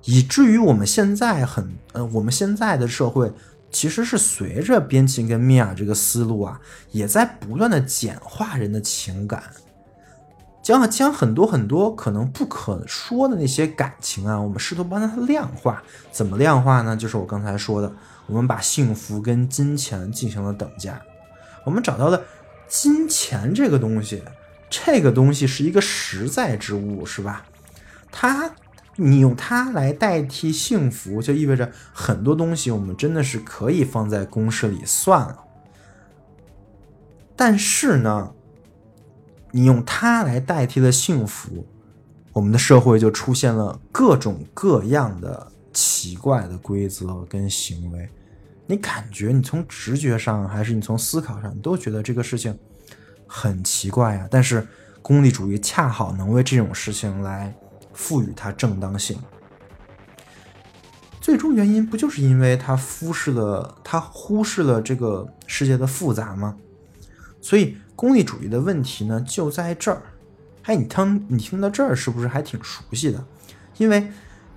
[0.05, 3.33] 以至于我们现在很呃，我们现在的社会
[3.71, 6.61] 其实是随着边沁跟米娅这个思路啊，
[6.91, 9.43] 也在不断的简化人的情感，
[10.69, 15.83] 将将很多很多可能不可说的那些感情啊，我们试图帮它量化。
[16.13, 16.95] 怎么量化呢？
[16.95, 17.91] 就是我刚才说的，
[18.27, 21.01] 我们把幸福跟金钱进行了等价，
[21.65, 22.23] 我们找到了
[22.67, 24.23] 金钱这个东西。
[24.69, 27.47] 这个东西是一个实在之物，是吧？
[28.13, 28.51] 它，
[28.97, 35.39] 你用它来代替幸福，就意味着很多东西我们真的是可以放在公式里算了。
[37.35, 38.35] 但是呢，
[39.51, 41.67] 你用它来代替了幸福，
[42.33, 48.09] 我们的社会就出现了各种各样的奇怪的规则跟行为。
[48.67, 52.57] 你感觉，你从直觉上还是你从思考上，你都觉得这个事情。
[53.27, 54.67] 很奇怪啊，但是
[55.03, 57.55] 功利主义恰好能为这种事情来
[57.93, 59.19] 赋予它正当性。
[61.21, 66.57] 最终原因不就是因为他忽视了他忽视了这个世界的复杂吗？
[67.41, 70.03] 所以功利主义的问题呢就在这儿。
[70.65, 73.25] 哎，你听你听到这儿是不是还挺熟悉的？
[73.79, 74.09] 因为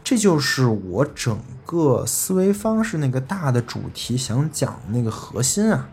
[0.04, 5.90] 这就是我整个思维方式那个大的主题想讲的那个核心啊。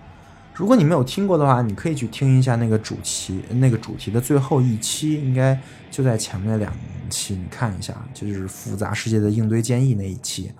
[0.55, 5.57] 如果你没有听过的话，你可以去听一下那个主题，那个主题的最后一期，应该
[5.89, 6.72] 就在前面两
[7.09, 10.51] 期，你看一下，就是复杂世界的应对建议那一期。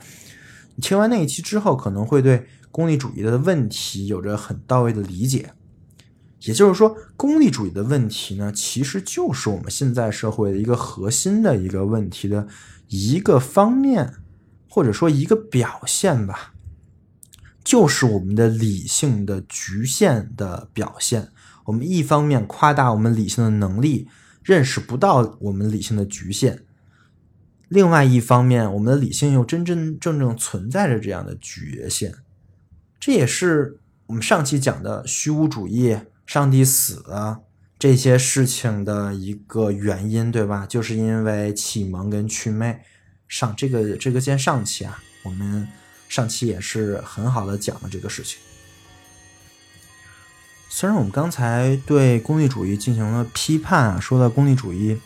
[0.77, 5.51] 你听完那一期之后，可能会对功利主义的问题有着很到位的理解。
[6.43, 12.47] 也就是说，功利主义的问题呢，其实就是我们现在社会的一个核心的一个问题的
[12.89, 14.15] 一个方面，
[14.69, 16.55] 或者说一个表现吧。
[17.65, 21.29] 就是我们的理性的局限的表现。
[21.67, 24.09] 我们一方面夸大我们理性的能力，
[24.43, 26.61] 认识不到我们理性的局限；
[27.69, 32.15] 另外一方面，我们的理性又真真正正存在着这样的局限。
[32.99, 35.95] 这也是我们上期讲的虚无主义、
[36.29, 37.03] 上帝死
[37.79, 40.67] 这些事情的一个原因，对吧？
[40.69, 42.81] 就是因为启蒙跟祛魅。
[43.27, 45.67] 上这个这个先上期啊，我们。
[46.09, 48.39] 上期也是很好的讲了这个事情。
[50.71, 54.99] 虽然我们刚才对功利主义进行了批判啊，说到功利主义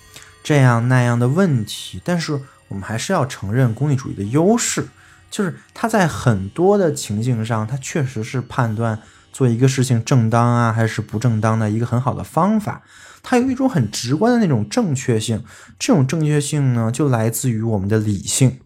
[0.44, 4.86] 这样那样的问题，但是我们还是要承认功利主义的优势，
[5.28, 9.02] 就是它在很多的情境上，它确实是判断
[9.32, 12.82] 做一个事情正当啊还是不正当的一个很好的方法。
[13.24, 15.44] 它有一种很直观的那种正确性，
[15.78, 18.58] 这种正确性呢，就来自于我们的理性。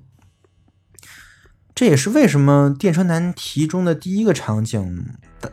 [1.75, 5.05] 这也是为什么电车难题中的第一个场景，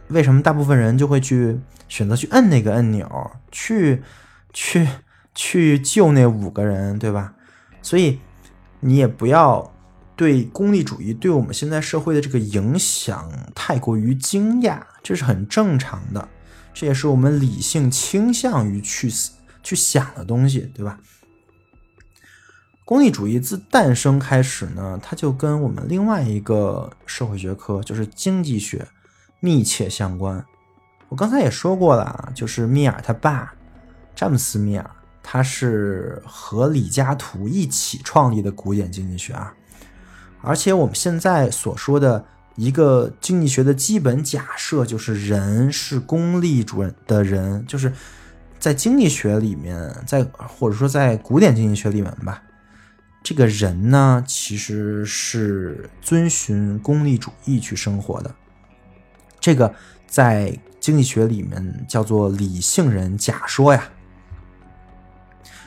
[0.07, 1.59] 为什么大部分人就会去
[1.89, 4.01] 选择去摁那个按钮，去
[4.53, 4.88] 去
[5.36, 7.34] 去救那五个人，对吧？
[7.82, 8.20] 所以
[8.80, 9.72] 你也不要
[10.16, 16.30] 对功利主义对我们现在社会的这个影响太过于惊讶，这是很正常的，
[16.74, 19.11] 这也是我们理性倾向于去
[19.64, 20.99] 去想的东西，对吧？
[22.86, 28.86] 功利主义自诞生开始呢，它就跟我们另外一个社会学科，就是经济学，
[29.39, 30.45] 密切相关。
[31.07, 33.53] 我刚才也说过了啊，就是密尔他爸，
[34.14, 34.91] 詹姆斯·密尔，
[35.24, 39.53] 他是和李嘉图一起创立的古典经济学啊。
[40.44, 42.24] 而且我们现在所说的
[42.56, 47.91] 一个经济学的基本假设，就是人是功利主的人，就是
[48.60, 52.44] 在经济学里面，在或者说在古典经济学里面吧。
[53.24, 58.36] 这个人呢，其实是遵循功利主义去生活的。
[59.39, 59.74] 这个
[60.06, 63.89] 在经济学里面叫做理性人假说呀。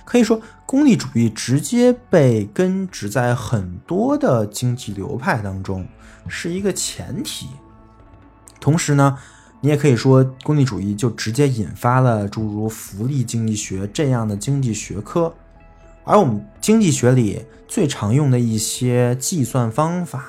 [0.07, 5.87] 可以说，功利主义直接被根植在很多的经济流派当中，
[6.29, 7.49] 是一个前提。
[8.61, 9.19] 同时呢，
[9.61, 15.35] 你也可以说，功利主义就直接引发了诸如福利经济学这样的经济学科。
[16.05, 20.25] 而我们经济学里最常用的一些计算方法，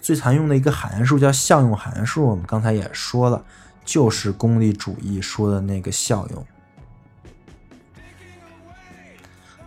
[0.00, 2.26] 最常用的一个函数叫效用函数。
[2.26, 3.44] 我们刚才也说了，
[3.84, 6.44] 就是功利主义说的那个效用。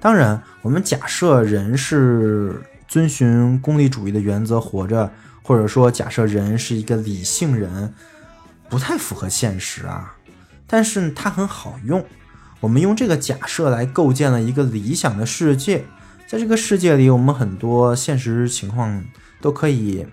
[0.06, 7.92] 当然，我们假设人是遵循功利主义的原则活着，或者说假设人是一个理性人，
[8.70, 10.16] 不太符合现实啊。
[10.68, 12.06] 但是它很好用。
[12.60, 15.84] 我们用这个假设来构建了一个理想的世界，
[16.28, 19.04] 在这个世界里，我们很多现实情况
[19.42, 20.06] 都可以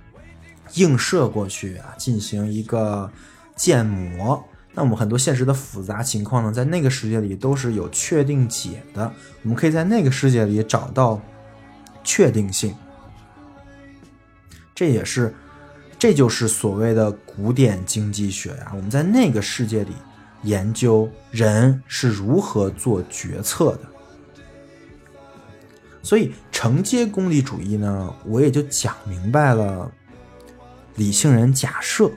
[0.72, 3.12] 映射过去啊，进行一个
[3.54, 4.42] 建模，
[4.74, 9.12] 那我们很多现实的复杂情况呢，在那个世界里都是有确定解的，
[9.42, 11.20] 我们可以在那个世界里找到
[12.02, 12.74] 确定性。
[14.74, 15.34] 这也是，
[15.98, 18.72] 这就是所谓的古典经济学呀。
[18.74, 19.92] 我们在那个世界里
[20.42, 23.80] 研究人是如何做决策的。
[26.02, 29.92] 所以承接功利主义呢，我也就讲明白了
[30.96, 32.10] 理性人假设。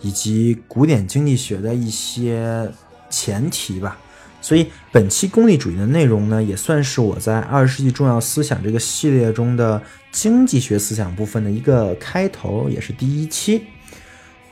[0.00, 2.70] 以及古典经济学的一些
[3.10, 3.98] 前提吧，
[4.40, 9.82] 所以本期功利主义的内容呢，也算是我在二十世纪重要思想这个系列中的
[10.12, 13.62] 经济学思想部分的一个开头，也是第一期。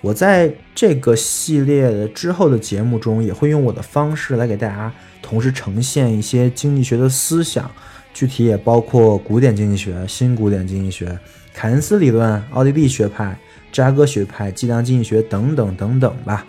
[0.00, 4.92] 我在这个系列的之后的节目中，也会用我的方式来给大家
[5.22, 7.70] 同时呈现一些经济学的思想，
[8.12, 11.18] 具体也包括古典经济学、新古典经济学、
[11.54, 13.36] 凯恩斯理论、奥地利学派。
[13.72, 16.46] 芝加哥学派、计量经济学等等等等吧，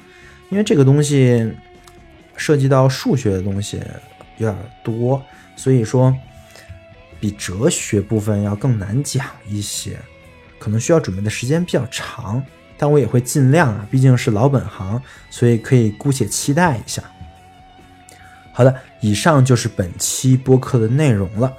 [0.49, 1.51] 因为这个东西
[2.36, 3.82] 涉及到数学的东西
[4.38, 5.22] 有点多，
[5.55, 6.15] 所以说
[7.20, 9.97] 比哲学部分要更难讲一些，
[10.59, 12.41] 可能需要准备的时间比较长，
[12.78, 17.03] 但我也会尽量啊，毕竟是老本行，所以可以姑且期待一下。
[18.53, 21.51] 好的，以上就是本期播客的内容了。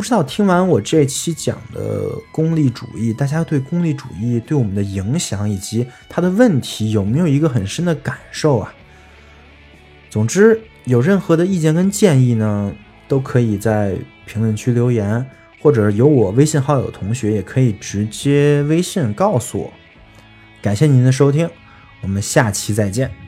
[0.00, 8.72] 不知道听完我这期讲的功利主义，大家对功利主义对我们的影响以及它的问题有没有一个很深的感受啊？
[10.08, 12.72] 总之，有任何的意见跟建议呢，
[13.08, 13.94] 都可以在
[14.24, 15.22] 评论区留言，
[15.60, 19.70] 或者有我微信好友的同学也可以直接微信告诉我。
[20.62, 21.46] 感谢您的收听，
[22.00, 23.19] 我们下期再见。